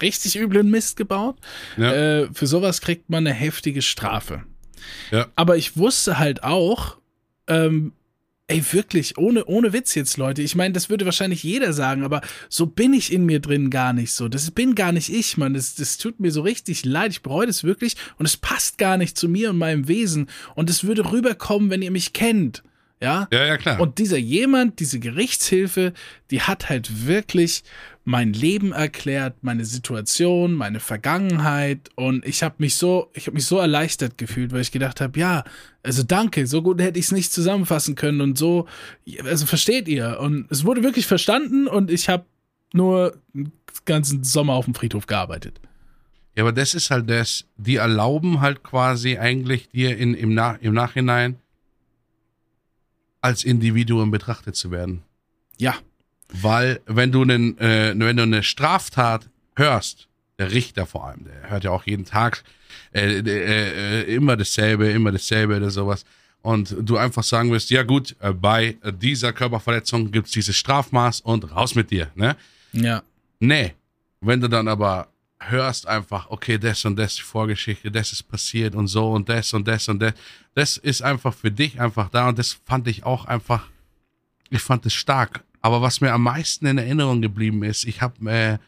[0.00, 1.38] richtig üblen Mist gebaut.
[1.76, 1.92] Ja.
[1.92, 4.44] Äh, für sowas kriegt man eine heftige Strafe.
[5.10, 5.28] Ja.
[5.36, 6.98] Aber ich wusste halt auch,
[7.46, 7.92] ähm,
[8.48, 10.42] ey, wirklich, ohne, ohne Witz jetzt, Leute.
[10.42, 13.92] Ich meine, das würde wahrscheinlich jeder sagen, aber so bin ich in mir drin gar
[13.92, 14.28] nicht so.
[14.28, 15.54] Das bin gar nicht ich, Mann.
[15.54, 17.12] Das, das tut mir so richtig leid.
[17.12, 20.28] Ich bereue das wirklich und es passt gar nicht zu mir und meinem Wesen.
[20.54, 22.62] Und es würde rüberkommen, wenn ihr mich kennt.
[23.02, 23.28] Ja?
[23.32, 23.80] ja, ja, klar.
[23.80, 25.92] Und dieser jemand, diese Gerichtshilfe,
[26.30, 27.64] die hat halt wirklich
[28.04, 33.46] mein Leben erklärt, meine Situation, meine Vergangenheit und ich habe mich so, ich habe mich
[33.46, 35.44] so erleichtert gefühlt, weil ich gedacht habe, ja,
[35.82, 38.66] also danke, so gut hätte ich es nicht zusammenfassen können und so,
[39.24, 42.24] also versteht ihr und es wurde wirklich verstanden und ich habe
[42.72, 43.52] nur den
[43.84, 45.60] ganzen Sommer auf dem Friedhof gearbeitet.
[46.36, 50.58] Ja, aber das ist halt das, die erlauben halt quasi eigentlich dir in, im, Nach
[50.60, 51.36] im Nachhinein
[53.22, 55.02] als Individuum betrachtet zu werden.
[55.56, 55.74] Ja.
[56.28, 60.08] Weil, wenn du, einen, äh, wenn du eine Straftat hörst,
[60.38, 62.42] der Richter vor allem, der hört ja auch jeden Tag
[62.92, 66.04] äh, äh, immer dasselbe, immer dasselbe oder sowas.
[66.42, 71.50] Und du einfach sagen wirst, ja gut, äh, bei dieser Körperverletzung gibt's dieses Strafmaß und
[71.52, 72.10] raus mit dir.
[72.14, 72.36] Ne?
[72.72, 73.02] Ja.
[73.38, 73.74] Nee.
[74.20, 75.08] Wenn du dann aber
[75.38, 79.66] hörst einfach, okay, das und das Vorgeschichte, das ist passiert und so und das und
[79.66, 80.14] das und das.
[80.54, 83.68] Das ist einfach für dich einfach da und das fand ich auch einfach,
[84.50, 85.44] ich fand es stark.
[85.60, 88.58] Aber was mir am meisten in Erinnerung geblieben ist, ich habe äh,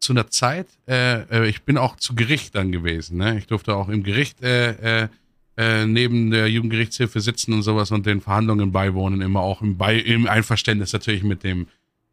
[0.00, 3.18] zu einer Zeit, äh, äh, ich bin auch zu Gericht dann gewesen.
[3.18, 3.38] Ne?
[3.38, 5.08] Ich durfte auch im Gericht äh, äh,
[5.56, 9.96] äh, neben der Jugendgerichtshilfe sitzen und sowas und den Verhandlungen beiwohnen, immer auch im, Bei
[9.96, 11.68] im Einverständnis natürlich mit dem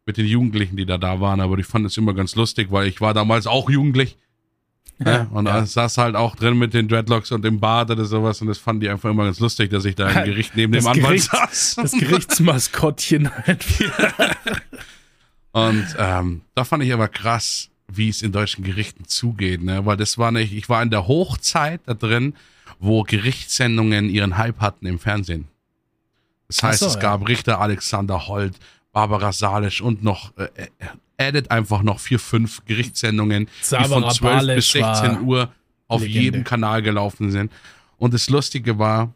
[0.05, 2.87] mit den Jugendlichen, die da da waren, aber ich fand es immer ganz lustig, weil
[2.87, 4.17] ich war damals auch jugendlich.
[5.03, 5.65] Ja, und ja.
[5.65, 8.83] saß halt auch drin mit den Dreadlocks und dem Bart oder sowas und das fand
[8.83, 11.31] ich einfach immer ganz lustig, dass ich da im Gericht neben das dem Anwalt Gericht,
[11.31, 11.75] saß.
[11.75, 13.65] Das Gerichtsmaskottchen halt.
[15.53, 19.85] und ähm, da fand ich aber krass, wie es in deutschen Gerichten zugeht, ne?
[19.85, 22.33] weil das war nicht, ich war in der Hochzeit da drin,
[22.79, 25.47] wo Gerichtssendungen ihren Hype hatten im Fernsehen.
[26.47, 28.55] Das heißt, so, es gab Richter Alexander Holt,
[28.91, 30.67] Barbara Salisch und noch äh, äh,
[31.19, 35.51] addet einfach noch vier, fünf Gerichtssendungen, die von 12 bis 16 Uhr
[35.87, 36.21] auf Legende.
[36.21, 37.51] jedem Kanal gelaufen sind.
[37.97, 39.13] Und das Lustige war,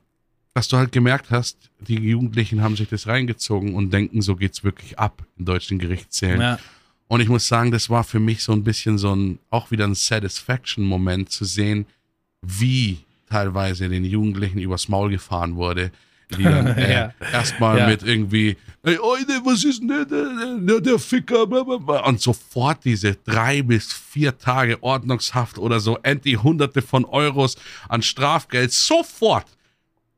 [0.54, 4.64] dass du halt gemerkt hast, die Jugendlichen haben sich das reingezogen und denken, so geht's
[4.64, 6.42] wirklich ab in deutschen Gerichtssälen.
[6.42, 6.60] Ja.
[7.08, 9.86] Und ich muss sagen, das war für mich so ein bisschen so ein, auch wieder
[9.86, 11.86] ein Satisfaction-Moment zu sehen,
[12.42, 13.00] wie
[13.30, 15.92] teilweise den Jugendlichen übers Maul gefahren wurde,
[16.38, 17.14] die dann äh, ja.
[17.32, 17.88] erstmal ja.
[17.88, 22.06] mit irgendwie, ey, Oide, was ist denn der, der, der Ficker, blablabla.
[22.06, 27.58] und sofort diese drei bis vier Tage Ordnungshaft oder so, endlich hunderte von Euros
[27.90, 29.48] an Strafgeld, sofort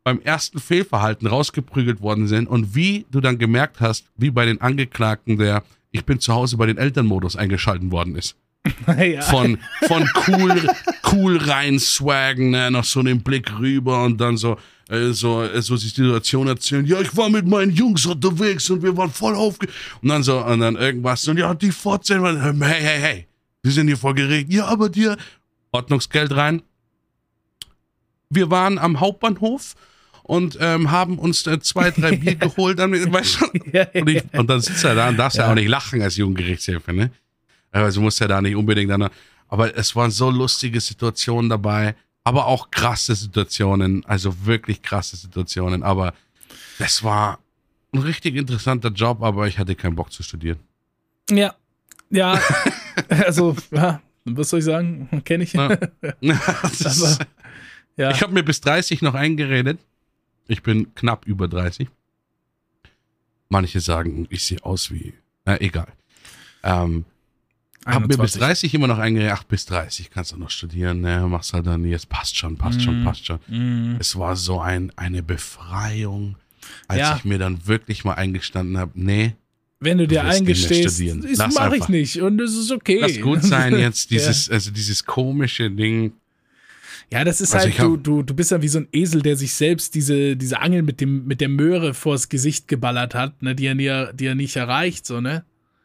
[0.03, 4.61] beim ersten Fehlverhalten rausgeprügelt worden sind und wie du dann gemerkt hast, wie bei den
[4.61, 8.35] Angeklagten der Ich bin zu Hause bei den Elternmodus eingeschalten worden ist.
[8.97, 9.21] Ja.
[9.21, 9.57] Von,
[9.87, 10.69] von cool,
[11.11, 14.57] cool rein swaggen, ne, noch so den Blick rüber und dann so,
[14.89, 18.83] äh, so, äh, so die Situation erzählen, ja, ich war mit meinen Jungs unterwegs und
[18.83, 19.67] wir waren voll aufge...
[20.01, 23.27] Und dann so, und dann irgendwas, und ja, die fortsetzen, hey, hey, hey,
[23.63, 24.51] wir sind hier vor Gericht.
[24.53, 25.17] Ja, aber dir,
[25.71, 26.61] Ordnungsgeld rein.
[28.29, 29.75] Wir waren am Hauptbahnhof
[30.23, 32.79] und ähm, haben uns äh, zwei, drei Bier geholt.
[32.79, 33.45] Dann, weißt du,
[33.99, 35.45] und, ich, und, dann sitzt er da und darfst ja.
[35.45, 37.11] ja auch nicht lachen als Jugendgerichtshilfe, ne?
[37.83, 39.09] Also musst ja da nicht unbedingt dann,
[39.47, 41.95] aber es waren so lustige Situationen dabei
[42.25, 45.83] aber auch krasse Situationen, also wirklich krasse Situationen.
[45.83, 46.13] Aber
[46.79, 47.39] das war
[47.93, 50.59] ein richtig interessanter Job, aber ich hatte keinen Bock zu studieren.
[51.29, 51.55] Ja,
[52.09, 52.41] ja,
[53.09, 55.21] also, ja, was soll ich sagen?
[55.23, 55.53] Kenne ich.
[55.53, 55.69] Ja.
[55.71, 57.17] aber,
[57.95, 58.11] Ja.
[58.11, 59.79] Ich habe mir bis 30 noch eingeredet.
[60.47, 61.87] Ich bin knapp über 30.
[63.49, 65.13] Manche sagen, ich sehe aus wie.
[65.45, 65.87] Na, egal.
[66.63, 67.05] Ähm,
[67.93, 68.41] hab mir bis 21.
[68.41, 71.85] 30 immer noch eingeredet, ach, bis 30 kannst du noch studieren, ne, machst halt dann,
[71.85, 73.03] jetzt passt schon, passt schon, Mhm.
[73.05, 73.39] passt schon.
[73.47, 73.97] Mhm.
[73.99, 76.35] Es war so ein, eine Befreiung,
[76.87, 77.15] als Ja.
[77.17, 79.35] ich mir dann wirklich mal eingestanden habe, nee,
[79.79, 80.99] Wenn du dir eingestehst,
[81.37, 82.99] das mache ich nicht und es ist okay.
[83.01, 86.13] lass gut sein jetzt, dieses, also dieses komische Ding.
[87.11, 89.21] Ja, das ist Also halt, hab- du, du, du bist ja wie so ein Esel,
[89.21, 93.43] der sich selbst diese, diese Angel mit, dem, mit der Möhre vors Gesicht geballert hat,
[93.43, 95.43] ne, die, er nie, die er nicht erreicht, so, ne?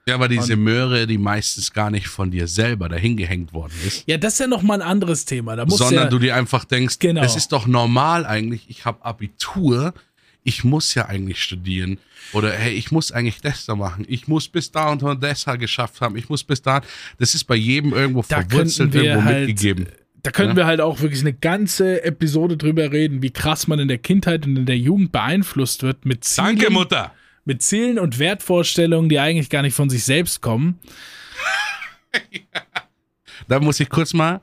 [0.09, 4.05] Ja, aber diese Möhre, die meistens gar nicht von dir selber dahin gehängt worden ist.
[4.09, 5.57] Ja, das ist ja nochmal ein anderes Thema.
[5.57, 7.22] Da sondern ja, du dir einfach denkst, Genau.
[7.22, 9.92] es ist doch normal eigentlich, ich habe Abitur,
[10.42, 11.98] ich muss ja eigentlich studieren
[12.32, 16.01] oder hey, ich muss eigentlich das da machen, ich muss bis da und das geschafft
[16.01, 16.80] haben, ich muss bis da,
[17.18, 19.86] das ist bei jedem irgendwo Da verwurzelt, könnten irgendwo halt- mitgegeben.
[20.22, 20.57] da können Ja.
[20.57, 24.46] wir halt auch wirklich eine ganze Episode drüber reden, wie krass man in der Kindheit
[24.46, 27.12] und in der Jugend beeinflusst wird mit Zielen, Danke, Mutter!
[27.51, 30.78] Mit Zielen und Wertvorstellungen, die eigentlich gar nicht von sich selbst kommen.
[33.48, 34.40] Da muss ich kurz mal,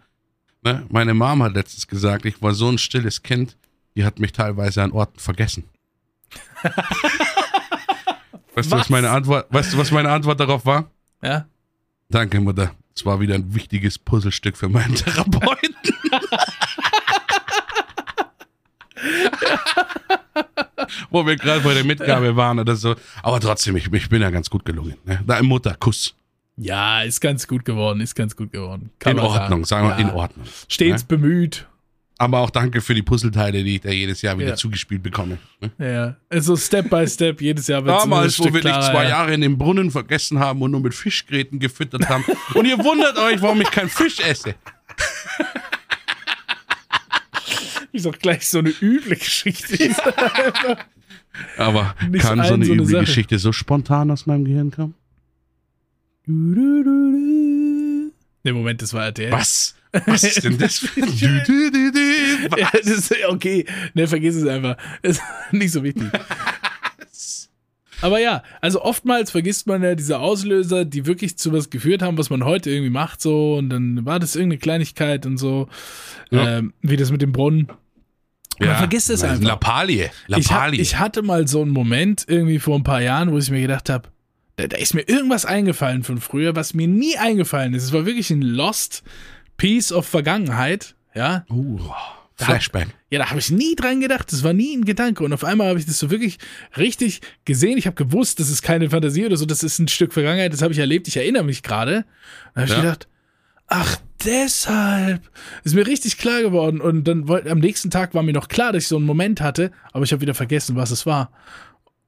[0.63, 3.55] ne, meine Mom hat letztens gesagt, ich war so ein stilles Kind,
[3.95, 5.63] die hat mich teilweise an Orten vergessen.
[6.63, 6.73] weißt
[8.55, 8.89] du, was Was?
[8.89, 10.91] meine Antwort, weißt du, was meine Antwort darauf war?
[11.21, 11.47] Ja?
[12.09, 12.75] Danke, Mutter.
[12.93, 15.75] Es war wieder ein wichtiges Puzzlestück für meinen Therapeuten.
[21.09, 22.95] Wo wir gerade bei der Mitgabe waren oder so.
[23.23, 24.95] Aber trotzdem, ich, ich bin ja ganz gut gelungen.
[25.05, 25.21] Ne?
[25.25, 26.13] Da Mutter, Kuss.
[26.57, 28.89] Ja, ist ganz gut geworden, ist ganz gut geworden.
[28.99, 29.97] Kann In Ordnung, sagen wir Ja.
[29.97, 30.45] in Ordnung.
[30.67, 31.07] Stets Ne?
[31.07, 31.67] bemüht.
[32.19, 34.55] Aber auch danke für die Puzzleteile, die ich da jedes Jahr wieder Ja.
[34.55, 35.37] zugespielt bekomme.
[35.61, 35.71] Ne?
[35.77, 39.09] Ja, also Step by Step, jedes Jahr wird Damals, wo wir dich zwei ja.
[39.09, 42.25] Jahre in den Brunnen vergessen haben und nur mit Fischgräten gefüttert haben.
[42.55, 44.55] und ihr wundert euch, warum ich keinen Fisch esse.
[47.97, 49.95] Ist doch gleich so eine üble Geschichte.
[51.57, 53.05] Aber Nicht kann so eine so eine üble Sache.
[53.05, 54.93] Geschichte so spontan aus meinem Gehirn kommen?
[58.43, 59.31] Ne, Moment, das war RTL.
[59.31, 59.75] Was?
[60.05, 61.07] Was ist denn das für ein?
[62.57, 63.65] Ja, das ist okay.
[63.93, 64.77] Ne, vergiss es einfach.
[65.01, 65.21] Ist
[65.51, 66.07] nicht so wichtig.
[68.01, 72.17] Aber ja, also oftmals vergisst man ja diese Auslöser, die wirklich zu was geführt haben,
[72.19, 75.67] was man heute irgendwie macht, so, und dann war das irgendeine Kleinigkeit und so,
[76.29, 76.59] Ja.
[76.59, 77.69] ähm, wie das mit dem Brunnen.
[78.59, 79.43] Man vergisst es einfach.
[79.43, 80.09] Lappalie.
[80.27, 80.81] Ich, ha Lappalie.
[80.81, 83.89] ich hatte mal so einen Moment irgendwie vor ein paar Jahren, wo ich mir gedacht
[83.89, 84.09] habe,
[84.55, 87.83] da, da ist mir irgendwas eingefallen von früher, was mir nie eingefallen ist.
[87.83, 89.03] Es war wirklich ein Lost
[89.57, 91.45] Piece of Vergangenheit, ja.
[91.49, 91.79] uh,
[92.35, 92.87] Flashback.
[93.09, 94.31] Ja, da habe ich nie dran gedacht.
[94.31, 95.23] Das war nie ein Gedanke.
[95.23, 96.37] Und auf einmal habe ich das so wirklich
[96.77, 97.77] richtig gesehen.
[97.77, 100.61] Ich habe gewusst, das ist keine Fantasie oder so, das ist ein Stück Vergangenheit, das
[100.61, 101.07] habe ich erlebt.
[101.07, 102.05] Ich erinnere mich gerade.
[102.53, 102.81] Da habe ich Ja.
[102.81, 103.07] gedacht,
[103.67, 105.21] ach, deshalb.
[105.63, 106.81] Ist mir richtig klar geworden.
[106.81, 109.71] Und dann am nächsten Tag war mir noch klar, dass ich so einen Moment hatte,
[109.93, 111.31] aber ich habe wieder vergessen, was es war.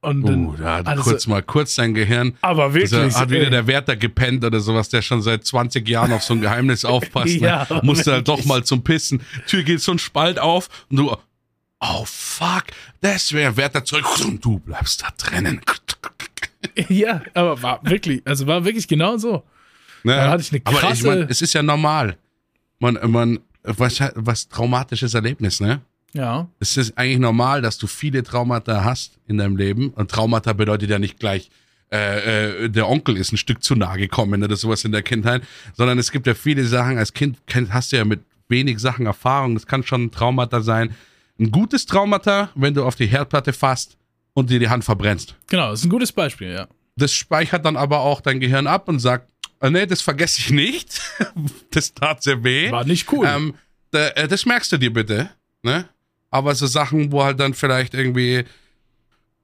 [0.02, 2.34] Und dann, Uh, da hat alles kurz mal kurz dein Gehirn.
[2.40, 2.90] aber wirklich.
[2.90, 3.50] Da hat wieder ey.
[3.50, 7.34] der Wärter gepennt oder sowas, der schon seit 20 Jahren auf so ein Geheimnis aufpasst.
[7.34, 7.80] Ja, ne?
[7.82, 9.20] Musste halt doch mal zum Pissen.
[9.46, 11.14] Tür geht so ein Spalt auf und du,
[11.80, 12.64] oh fuck,
[13.02, 15.60] das wäre Wärter zurück und du bleibst da drinnen.
[16.88, 19.42] ja, aber war wirklich, also war wirklich genau so.
[20.04, 20.14] Ne?
[20.16, 22.16] Da hatte ich eine Aber ich krasse- mein, es ist ja normal.
[22.78, 25.80] Man, man, was, was traumatisches Erlebnis, ne?
[26.12, 26.48] Ja.
[26.58, 29.90] Es ist eigentlich normal, dass du viele Traumata hast in deinem Leben.
[29.90, 31.50] Und Traumata bedeutet ja nicht gleich,
[31.92, 35.42] äh, äh, der Onkel ist ein Stück zu nahe gekommen oder sowas in der Kindheit,
[35.76, 36.98] sondern es gibt ja viele Sachen.
[36.98, 37.38] Als Kind
[37.70, 39.54] hast du ja mit wenig Sachen Erfahrung.
[39.54, 40.94] Das kann schon ein Traumata sein.
[41.38, 43.96] Ein gutes Traumata, wenn du auf die Herdplatte fasst
[44.34, 45.36] und dir die Hand verbrennst.
[45.48, 46.66] Genau, ist ein gutes Beispiel, ja.
[46.96, 49.29] Das speichert dann aber auch dein Gehirn ab und sagt,
[49.60, 51.00] äh, nee, das vergesse ich nicht.
[51.70, 52.70] das tat sehr weh.
[52.70, 53.26] War nicht cool.
[53.28, 53.54] Ähm,
[53.90, 55.30] da, äh, das merkst du dir bitte,
[55.62, 55.86] ne?
[56.30, 58.44] Aber so Sachen, wo halt dann vielleicht irgendwie,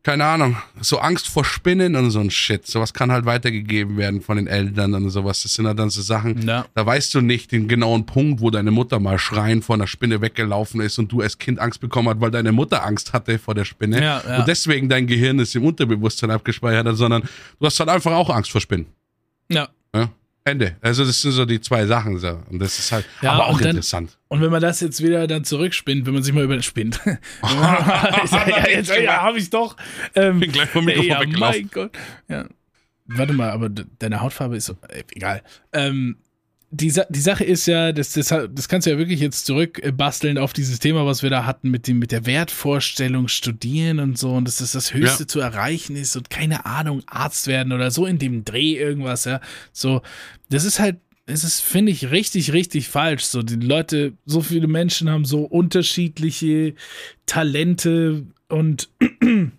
[0.04, 4.20] keine Ahnung, so Angst vor Spinnen und so ein Shit, sowas kann halt weitergegeben werden
[4.20, 5.42] von den Eltern und sowas.
[5.42, 6.64] Das sind halt dann so Sachen, Ja.
[6.74, 10.20] da weißt du nicht den genauen Punkt, wo deine Mutter mal schreien vor einer Spinne
[10.20, 13.56] weggelaufen ist und du als Kind Angst bekommen hast, weil deine Mutter Angst hatte vor
[13.56, 14.00] der Spinne.
[14.00, 14.38] Ja, ja.
[14.38, 17.22] Und deswegen dein Gehirn es im Unterbewusstsein abgespeichert sondern
[17.58, 18.86] du hast halt einfach auch Angst vor Spinnen.
[19.48, 19.68] ja.
[19.96, 20.10] Ja?
[20.44, 20.76] Ende.
[20.80, 22.18] Also das sind so die zwei Sachen.
[22.18, 22.40] So.
[22.50, 24.16] Und das ist halt Ja, aber auch dann- interessant.
[24.28, 27.00] Und wenn man das jetzt wieder dann zurückspinnt, wenn man sich mal über spinnt.
[27.42, 29.76] ja, jetzt ja, habe ich doch.
[30.14, 31.60] Ähm, bin gleich vom Mikrofon ja, weggelaufen.
[31.62, 31.90] mein Gott.
[32.28, 32.46] Ja.
[33.06, 35.42] Warte mal, aber de- deine Hautfarbe ist so, äh, egal.
[35.72, 36.16] Ähm,
[36.70, 40.52] die, die Sache ist ja, das, das, das kannst du ja wirklich jetzt zurückbasteln auf
[40.52, 44.46] dieses Thema, was wir da hatten mit dem mit der Wertvorstellung studieren und so und
[44.46, 45.28] dass das das Höchste Ja.
[45.28, 49.40] zu erreichen ist und keine Ahnung Arzt werden oder so in dem Dreh irgendwas ja
[49.72, 50.02] so
[50.50, 50.96] das ist halt
[51.28, 53.24] es ist, finde ich, richtig, richtig falsch.
[53.24, 56.74] So, die Leute, so viele Menschen haben so unterschiedliche
[57.26, 58.88] Talente und,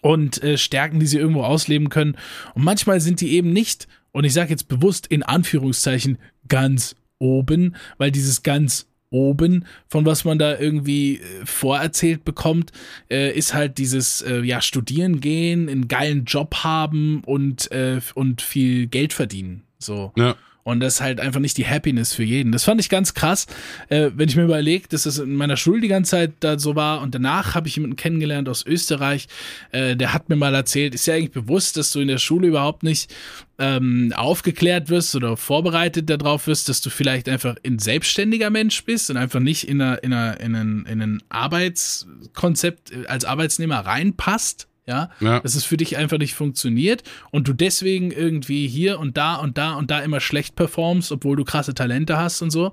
[0.00, 2.16] und äh, Stärken, die sie irgendwo ausleben können.
[2.54, 6.16] Und manchmal sind die eben nicht, und ich sage jetzt bewusst in Anführungszeichen,
[6.48, 12.72] ganz oben, weil dieses ganz oben, von was man da irgendwie äh, vorerzählt bekommt,
[13.10, 18.40] äh, ist halt dieses äh, ja studieren gehen, einen geilen Job haben und äh, und
[18.40, 19.64] viel Geld verdienen.
[19.78, 20.12] So.
[20.16, 20.34] Ja.
[20.66, 22.50] Und das ist halt einfach nicht die Happiness für jeden.
[22.50, 23.46] Das fand ich ganz krass,
[23.88, 26.74] äh, wenn ich mir überlege, dass das in meiner Schule die ganze Zeit da so
[26.74, 27.02] war.
[27.02, 29.28] Und danach habe ich jemanden kennengelernt aus Österreich,
[29.70, 32.48] äh, der hat mir mal erzählt, ist ja eigentlich bewusst, dass du in der Schule
[32.48, 33.14] überhaupt nicht
[33.60, 39.08] ähm, aufgeklärt wirst oder vorbereitet darauf wirst, dass du vielleicht einfach ein selbstständiger Mensch bist
[39.08, 43.78] und einfach nicht in, einer, in, einer, in, ein, in ein Arbeitskonzept äh, als Arbeitsnehmer
[43.78, 45.40] reinpasst ja, Ja.
[45.40, 49.58] dass es für dich einfach nicht funktioniert und du deswegen irgendwie hier und da und
[49.58, 52.72] da und da immer schlecht performst, obwohl du krasse Talente hast und so.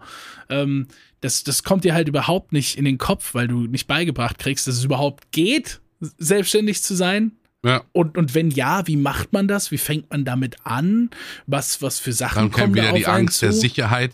[0.49, 0.87] Ähm,
[1.21, 4.67] das, das kommt dir halt überhaupt nicht in den Kopf, weil du nicht beigebracht kriegst,
[4.67, 5.79] dass es überhaupt geht,
[6.17, 7.31] selbstständig zu sein.
[7.65, 7.81] Ja.
[7.93, 9.71] Und, und wenn ja, wie macht man das?
[9.71, 11.09] Wie fängt man damit an?
[11.47, 13.45] Was, was für Sachen Dann kommen kommt da wieder auf die Angst zu?
[13.45, 14.11] der Sicherheit.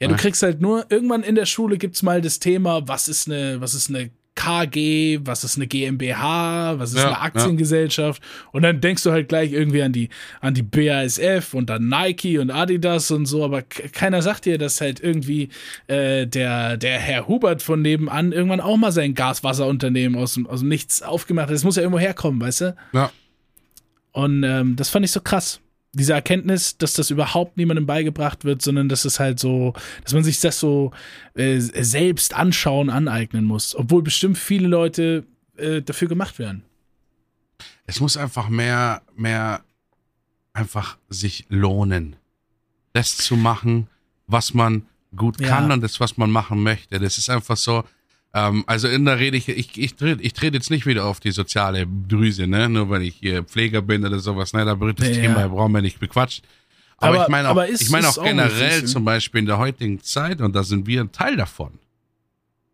[0.00, 0.18] Ja, du Ja.
[0.18, 3.74] kriegst halt nur, irgendwann in der Schule gibt's mal das Thema, was ist eine, was
[3.74, 4.10] ist eine
[4.42, 8.20] KG, was ist eine GmbH, was ist Ja, eine Aktiengesellschaft
[8.50, 10.08] und dann denkst du halt gleich irgendwie an die,
[10.40, 14.80] an die BASF und dann Nike und Adidas und so, aber keiner sagt dir, dass
[14.80, 15.48] halt irgendwie
[15.86, 20.60] äh, der, der Herr Hubert von nebenan irgendwann auch mal sein Gaswasserunternehmen aus dem, aus
[20.60, 21.54] dem Nichts aufgemacht hat.
[21.54, 22.76] Das muss ja irgendwo herkommen, weißt du?
[22.92, 23.12] Ja.
[24.10, 25.60] Und ähm, das fand ich so krass.
[25.94, 29.74] Diese Erkenntnis, dass das überhaupt niemandem beigebracht wird, sondern dass es halt so,
[30.04, 30.92] dass man sich das so
[31.34, 33.74] äh, selbst anschauen, aneignen muss.
[33.74, 35.26] Obwohl bestimmt viele Leute
[35.58, 36.64] äh, dafür gemacht werden.
[37.84, 39.62] Es muss einfach mehr, mehr
[40.54, 42.16] einfach sich lohnen.
[42.94, 43.88] Das zu machen,
[44.26, 45.48] was man gut Ja.
[45.48, 46.98] kann und das, was man machen möchte.
[47.00, 47.84] Das ist einfach so.
[48.34, 51.20] Ähm, also in der Rede, ich, ich, ich trete ich trete jetzt nicht wieder auf
[51.20, 52.68] die soziale Drüse, ne?
[52.68, 54.52] Nur weil ich hier Pfleger bin oder sowas.
[54.54, 54.64] Ne?
[54.64, 55.14] Da wird das Ja.
[55.22, 56.42] Thema, brauchen wir nicht bequatscht.
[56.96, 59.40] Aber, Aber- ich meine auch, aber ist ich meine es auch auch generell zum Beispiel
[59.40, 61.72] in der heutigen Zeit, und da sind wir ein Teil davon,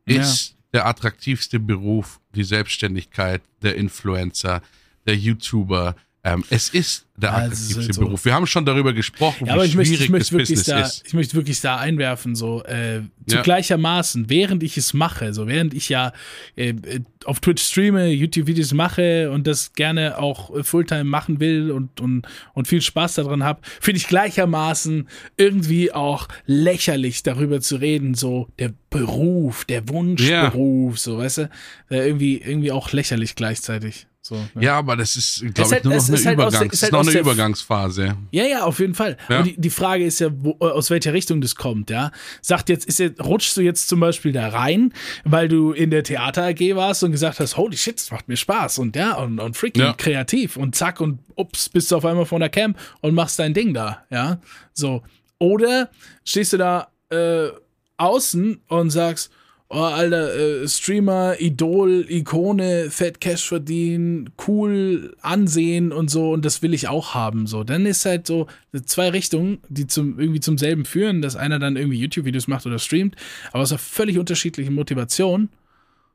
[0.04, 4.62] ist der attraktivste Beruf die Selbstständigkeit, der Influencer,
[5.06, 5.96] der YouTuber.
[6.24, 8.00] Ähm, es ist der Ja, attraktivste halt so.
[8.02, 8.24] Beruf.
[8.24, 10.58] Wir haben schon darüber gesprochen, Ja, aber wie ich möchte, schwierig ich möchte das wirklich
[10.58, 11.02] Business da, ist.
[11.06, 13.42] ich möchte wirklich da einwerfen, so äh, zu Ja.
[13.42, 16.12] gleichermaßen, während ich es mache, so während ich ja
[16.56, 21.70] äh, äh, auf Twitch streame, YouTube-Videos mache und das gerne auch äh, Fulltime machen will
[21.70, 27.76] und, und, und viel Spaß daran habe, finde ich gleichermaßen irgendwie auch lächerlich darüber zu
[27.76, 31.42] reden, so der Beruf, der Wunschberuf, so weißt du,
[31.90, 34.07] äh, irgendwie, irgendwie auch lächerlich gleichzeitig.
[34.28, 34.46] So, ne?
[34.60, 36.92] Ja, aber das ist, glaube halt- ich, nur noch eine halt der- Übergangs, ist halt
[36.92, 38.16] noch eine der- Übergangsphase.
[38.30, 39.16] Ja, ja, auf jeden Fall.
[39.30, 39.38] Ja.
[39.38, 42.10] Und die, die Frage ist ja, wo, aus welcher Richtung das kommt, ja.
[42.42, 44.92] Sagt jetzt, ist jetzt, rutschst du jetzt zum Beispiel da rein,
[45.24, 48.36] weil du in der Theater AG warst und gesagt hast, holy shit, das macht mir
[48.36, 49.94] Spaß und ja, und, und freaky, Ja.
[49.94, 53.54] kreativ und zack und ups, bist du auf einmal vor der Cam und machst dein
[53.54, 54.40] Ding da, ja.
[54.74, 55.02] So.
[55.38, 55.88] Oder
[56.24, 57.48] stehst du da äh,
[57.96, 59.30] außen und sagst,
[59.70, 66.62] oh, Alter, äh, Streamer, Idol, Ikone, Fett Cash verdienen, cool ansehen und so und das
[66.62, 67.64] will ich auch haben, so.
[67.64, 68.46] Dann ist halt so
[68.86, 72.78] zwei Richtungen, die zum, irgendwie zum selben führen, dass einer dann irgendwie YouTube-Videos macht oder
[72.78, 73.16] streamt,
[73.52, 75.48] aber aus einer völlig unterschiedlichen Motivation.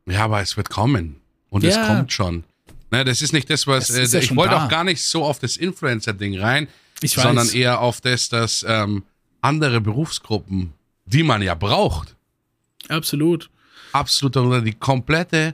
[0.05, 1.17] Ja, aber es wird kommen.
[1.49, 1.85] Und es Ja.
[1.85, 2.43] kommt schon.
[2.91, 3.89] Ne, das ist nicht das, was.
[3.89, 4.65] Es ist ja äh, ich wollte da.
[4.65, 6.67] auch gar nicht so auf das Influencer-Ding rein,
[7.03, 9.03] sondern eher auf das, dass ähm,
[9.41, 10.73] andere Berufsgruppen,
[11.05, 12.15] die man ja braucht,
[12.89, 13.49] Absolut.
[13.91, 14.61] absolut darunter.
[14.61, 15.53] Die komplette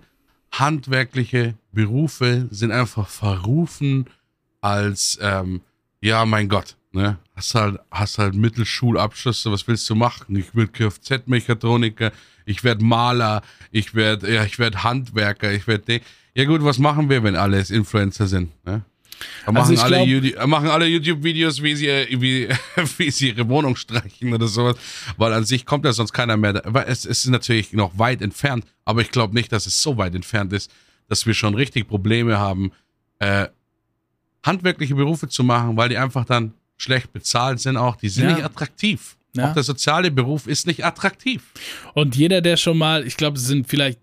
[0.52, 4.06] handwerkliche Berufe sind einfach verrufen
[4.62, 5.62] als, ähm,
[6.02, 7.18] ja, mein Gott, ne?
[7.36, 10.36] Hast halt, hast halt Mittelschulabschlüsse, was willst du machen?
[10.36, 12.12] Ich will Kfz-Mechatroniker,
[12.46, 16.02] ich werde Maler, ich werde, ja, ich werde Handwerker, ich werde,
[16.34, 18.84] ja gut, was machen wir, wenn alles Influencer sind, ne?
[19.46, 21.88] Da Also machen, ich alle glaub- YouTube, machen alle YouTube-Videos, wie sie,
[22.20, 22.48] wie,
[22.98, 24.76] wie sie ihre Wohnung streichen oder sowas.
[25.18, 26.62] Weil an sich kommt ja sonst keiner mehr.
[26.88, 30.54] Es ist natürlich noch weit entfernt, aber ich glaube nicht, dass es so weit entfernt
[30.54, 30.72] ist,
[31.08, 32.72] dass wir schon richtig Probleme haben,
[33.20, 33.48] äh,
[34.44, 37.96] handwerkliche Berufe zu machen, weil die einfach dann schlecht bezahlt sind auch.
[37.98, 38.36] Die sind Ja.
[38.36, 39.18] nicht attraktiv.
[39.36, 39.50] Ja.
[39.50, 41.44] Auch der soziale Beruf ist nicht attraktiv.
[41.94, 44.00] Und jeder, der schon mal, ich glaube, es sind vielleicht,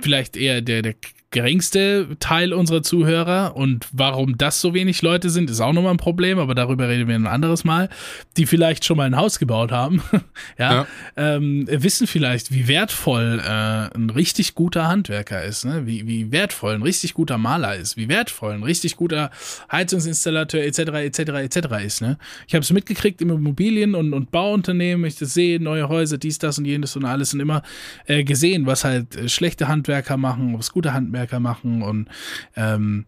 [0.00, 0.94] vielleicht eher der, der
[1.34, 5.96] geringste Teil unserer Zuhörer und warum das so wenig Leute sind, ist auch nochmal ein
[5.96, 7.88] Problem, aber darüber reden wir ein anderes Mal,
[8.36, 10.00] die vielleicht schon mal ein Haus gebaut haben,
[10.58, 10.86] ja, ja.
[11.16, 15.86] Ähm, wissen vielleicht, wie wertvoll äh, ein richtig guter Handwerker ist, ne?
[15.86, 19.32] wie, wie wertvoll ein richtig guter Maler ist, wie wertvoll ein richtig guter
[19.72, 20.78] Heizungsinstallateur etc.
[20.78, 21.18] etc.
[21.18, 21.84] etc.
[21.84, 22.00] ist.
[22.00, 22.16] Ne?
[22.46, 26.38] Ich habe es mitgekriegt im Immobilien- und, und Bauunternehmen, ich das sehe, neue Häuser, dies,
[26.38, 27.62] das und jenes und alles und immer
[28.06, 32.08] äh, gesehen, was halt äh, schlechte Handwerker machen, was gute Handwerker Handwerker machen und
[32.56, 33.06] ähm,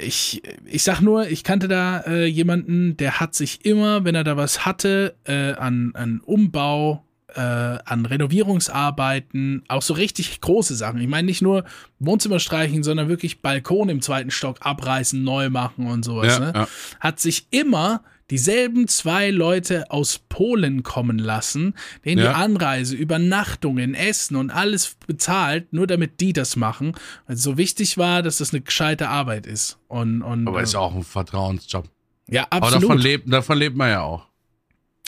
[0.00, 4.24] ich, ich sag nur, ich kannte da äh, jemanden, der hat sich immer, wenn er
[4.24, 7.04] da was hatte, äh, an, an Umbau,
[7.34, 11.00] äh, an Renovierungsarbeiten, auch so richtig große Sachen.
[11.00, 11.64] Ich meine nicht nur
[11.98, 16.38] Wohnzimmer streichen, sondern wirklich Balkon im zweiten Stock abreißen, neu machen und sowas.
[16.38, 16.52] Ja, ne?
[16.54, 16.68] ja.
[17.00, 22.30] Hat sich immer dieselben zwei Leute aus Polen kommen lassen, denen ja.
[22.30, 26.94] die Anreise, Übernachtungen, Essen und alles bezahlt, nur damit die das machen.
[27.26, 29.78] Weil so wichtig war, dass das eine gescheite Arbeit ist.
[29.88, 31.88] Und, und, Aber ist auch ein Vertrauensjob.
[32.28, 32.62] Ja, absolut.
[32.62, 34.26] Aber davon lebt, davon lebt man ja auch.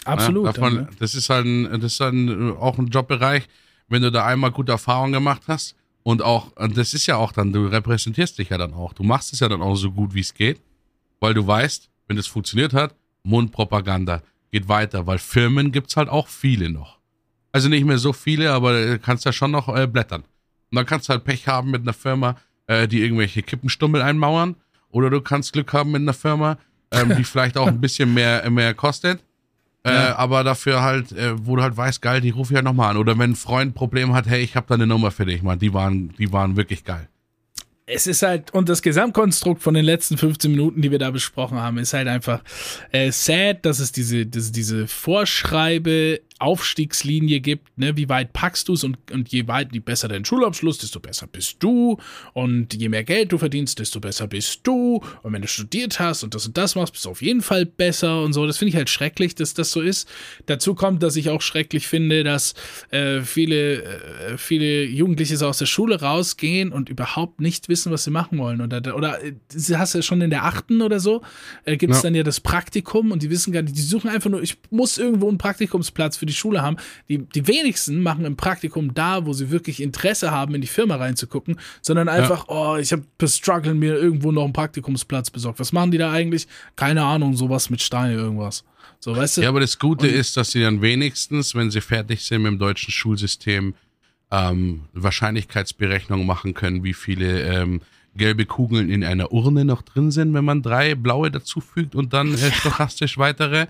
[0.04, 0.46] Absolut.
[0.46, 0.88] Ja, davon, ne?
[0.98, 3.48] Das ist halt ein, das ist halt ein, auch ein Jobbereich,
[3.88, 5.74] wenn du da einmal gute Erfahrungen gemacht hast.
[6.02, 8.92] Und auch, das ist ja auch dann, du repräsentierst dich ja dann auch.
[8.92, 10.60] Du machst es ja dann auch so gut, wie es geht,
[11.18, 12.94] weil du weißt, wenn es funktioniert hat,
[13.26, 16.98] Mundpropaganda geht weiter, weil Firmen gibt es halt auch viele noch.
[17.52, 20.22] Also nicht mehr so viele, aber du kannst ja schon noch äh, blättern.
[20.70, 24.56] Und dann kannst du halt Pech haben mit einer Firma, äh, die irgendwelche Kippenstummel einmauern.
[24.90, 26.58] Oder du kannst Glück haben mit einer Firma,
[26.90, 29.22] ähm, die vielleicht auch ein bisschen mehr, mehr kostet.
[29.84, 30.16] Äh, ja.
[30.16, 32.96] aber dafür halt, äh, wo du halt weißt, geil, die rufe ich halt nochmal an.
[32.96, 35.42] Oder wenn ein Freund ein Problem hat, hey, ich habe da eine Nummer für dich,
[35.42, 35.58] man.
[35.58, 37.08] Die waren, die waren wirklich geil
[37.86, 41.58] es ist halt, und das Gesamtkonstrukt von den letzten 15 Minuten, die wir da besprochen
[41.58, 42.42] haben, ist halt einfach
[42.90, 48.74] äh, sad, dass es diese, diese, diese Vorschreibe Aufstiegslinie gibt, ne, wie weit packst du
[48.74, 51.98] es und, und je weit, je besser dein Schulabschluss, desto besser bist du
[52.34, 56.24] und je mehr Geld du verdienst, desto besser bist du und wenn du studiert hast
[56.24, 58.46] und das und das machst, bist du auf jeden Fall besser und so.
[58.46, 60.08] Das finde ich halt schrecklich, dass das so ist.
[60.44, 62.54] Dazu kommt, dass ich auch schrecklich finde, dass
[62.90, 68.04] äh, viele, äh, viele Jugendliche so aus der Schule rausgehen und überhaupt nicht wissen, was
[68.04, 69.32] sie machen wollen oder, oder äh,
[69.74, 71.22] hast du schon in der achten oder so,
[71.64, 72.02] äh, gibt es ja.
[72.04, 74.98] dann ja das Praktikum und die wissen gar nicht, die suchen einfach nur, ich muss
[74.98, 76.76] irgendwo einen Praktikumsplatz für für die Schule haben.
[77.08, 80.96] Die, die wenigsten machen im Praktikum da, wo sie wirklich Interesse haben, in die Firma
[80.96, 82.54] reinzugucken, sondern einfach, ja.
[82.54, 85.60] oh, ich habe Struggle mir irgendwo noch einen Praktikumsplatz besorgt.
[85.60, 86.46] Was machen die da eigentlich?
[86.74, 88.64] Keine Ahnung, sowas mit Steine, irgendwas.
[88.98, 89.42] So, weißt du?
[89.42, 92.52] Ja, aber das Gute Und, ist, dass sie dann wenigstens, wenn sie fertig sind mit
[92.52, 93.74] dem deutschen Schulsystem,
[94.30, 97.80] ähm, Wahrscheinlichkeitsberechnung machen können, wie viele ähm,
[98.16, 102.34] gelbe Kugeln in einer Urne noch drin sind, wenn man drei blaue dazufügt und dann
[102.34, 103.66] äh, stochastisch weitere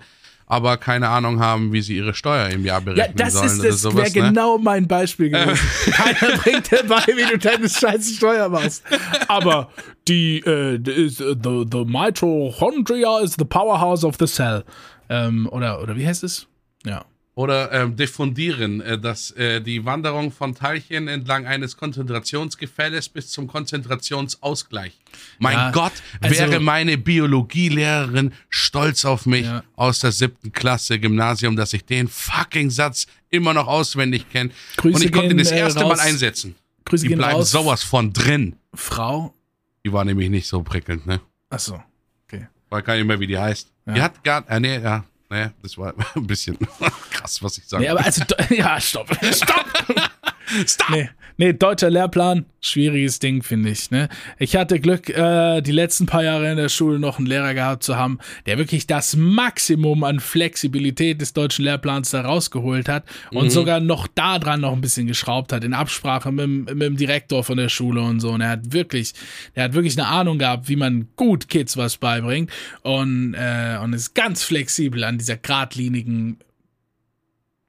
[0.47, 3.65] aber keine Ahnung haben, wie sie ihre Steuer im Jahr berechnen ja, das sollen.
[3.65, 4.11] Ist, das wäre ne?
[4.29, 5.67] genau mein Beispiel gewesen.
[5.91, 8.83] Keiner bringt dir bei, wie du deine scheiße Steuer machst.
[9.27, 9.69] Aber
[10.07, 14.63] die, äh, the, the mitochondria is the powerhouse of the cell.
[15.09, 16.47] Ähm, oder, oder wie heißt es?
[16.85, 17.03] Ja.
[17.37, 23.45] Oder ähm, diffundieren, äh, dass äh, die Wanderung von Teilchen entlang eines Konzentrationsgefälles bis zum
[23.45, 24.97] Konzentrationsausgleich.
[25.37, 29.63] Mein ja, Gott, also, wäre meine Biologielehrerin stolz auf mich ja.
[29.75, 34.49] aus der siebten Klasse Gymnasium, dass ich den fucking Satz immer noch auswendig kenne.
[34.81, 36.55] Und ich konnte ihn das äh, erste raus, Mal einsetzen.
[36.85, 37.51] Grüße die bleiben raus.
[37.51, 38.55] sowas von drin.
[38.73, 39.31] Frau?
[39.85, 41.21] Die war nämlich nicht so prickelnd, ne?
[41.51, 41.79] Ach so,
[42.25, 42.47] okay.
[42.71, 43.71] Weiß gar nicht mehr, wie die heißt.
[43.85, 43.93] Ja.
[43.93, 46.57] Die hat gar, äh, nee, ja, naja, das war ein bisschen
[47.11, 47.83] krass, was ich sage.
[47.83, 49.65] Nee, aber also, ja, stopp, stopp!
[50.65, 50.89] stopp!
[50.89, 53.91] Nee, nee, deutscher Lehrplan, schwieriges Ding, finde ich.
[53.91, 54.09] Ne?
[54.39, 57.83] Ich hatte Glück, äh, die letzten paar Jahre in der Schule noch einen Lehrer gehabt
[57.83, 63.45] zu haben, der wirklich das Maximum an Flexibilität des deutschen Lehrplans da rausgeholt hat und
[63.45, 63.49] mhm.
[63.49, 67.43] sogar noch da dran noch ein bisschen geschraubt hat, in Absprache mit, mit dem Direktor
[67.43, 68.31] von der Schule und so.
[68.31, 69.13] Und er hat wirklich,
[69.53, 73.93] er hat wirklich eine Ahnung gehabt, wie man gut Kids was beibringt und, äh, und
[73.93, 76.37] ist ganz flexibel an dieser geradlinigen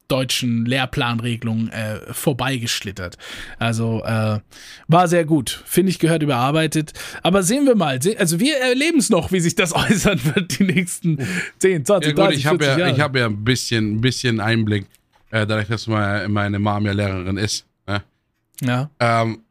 [0.08, 3.18] deutschen Lehrplanregelung äh, vorbeigeschlittert.
[3.58, 4.40] Also äh,
[4.88, 5.62] war sehr gut.
[5.66, 6.94] Finde ich, gehört überarbeitet.
[7.22, 8.00] Aber sehen wir mal.
[8.18, 11.18] Also wir erleben es noch, wie sich das äußern wird die nächsten
[11.58, 12.92] 10, 20, ja, gut, 30, ich 40 ja, Jahre.
[12.92, 14.86] Ich habe ja ein bisschen, ein bisschen Einblick,
[15.30, 17.66] äh, dadurch, dass meine, meine Mom ja Lehrerin ist.
[17.86, 18.02] Ne?
[18.62, 18.90] Ja.
[18.98, 19.42] Ähm,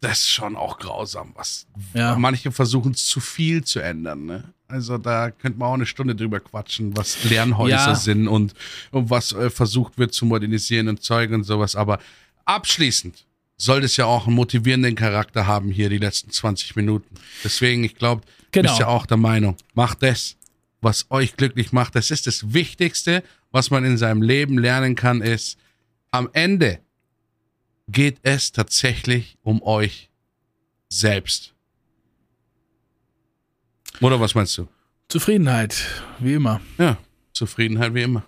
[0.00, 2.16] das ist schon auch grausam, was ja.
[2.16, 4.26] manche versuchen zu viel zu ändern.
[4.26, 4.44] Ne?
[4.68, 7.94] Also da könnte man auch eine Stunde drüber quatschen, was Lernhäuser ja.
[7.94, 8.52] sind und,
[8.90, 11.74] und was äh, versucht wird zu modernisieren und Zeug und sowas.
[11.74, 11.98] Aber
[12.44, 13.24] abschließend
[13.56, 17.14] soll es ja auch einen motivierenden Charakter haben hier die letzten 20 Minuten.
[17.42, 18.68] Deswegen, ich glaube, genau.
[18.68, 20.36] bist ja auch der Meinung, macht das,
[20.82, 21.94] was euch glücklich macht.
[21.94, 25.58] Das ist das Wichtigste, was man in seinem Leben lernen kann, ist,
[26.10, 26.80] am Ende
[27.88, 30.10] geht es tatsächlich um euch
[30.90, 31.54] selbst.
[34.00, 34.68] Oder was meinst du?
[35.08, 35.84] Zufriedenheit,
[36.18, 36.60] wie immer.
[36.78, 36.98] Ja,
[37.32, 38.24] Zufriedenheit wie immer.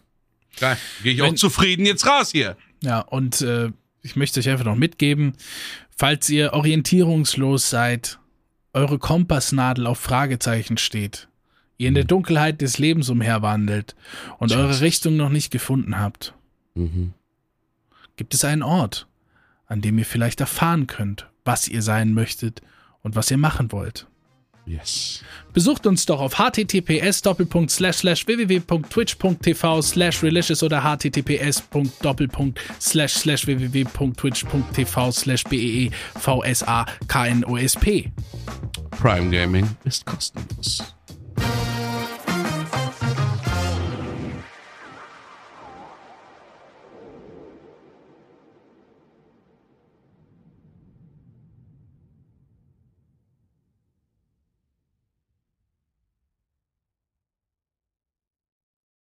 [0.59, 0.77] Geil.
[1.03, 2.57] Gehe ich Wenn- auch zufrieden jetzt raus hier.
[2.83, 3.71] Ja, und äh,
[4.03, 5.35] ich möchte euch einfach noch mitgeben,
[5.97, 8.19] falls ihr orientierungslos seid,
[8.73, 11.29] eure Kompassnadel auf Fragezeichen steht,
[11.77, 13.95] ihr in der Dunkelheit des Lebens umherwandelt
[14.39, 14.81] und eure.
[14.81, 16.35] Richtung noch nicht gefunden habt,
[16.75, 17.13] Mhm.
[18.17, 19.07] gibt es einen Ort,
[19.67, 22.63] an dem ihr vielleicht erfahren könnt, was ihr sein möchtet
[23.03, 24.07] und was ihr machen wollt.
[24.67, 25.23] Yes.
[25.53, 31.65] Besucht uns doch auf https www.twitch.tv slash religious oder https
[33.47, 37.87] www.twitch.tv slash beevsaknosp.
[38.91, 40.95] Prime Gaming ist kostenlos.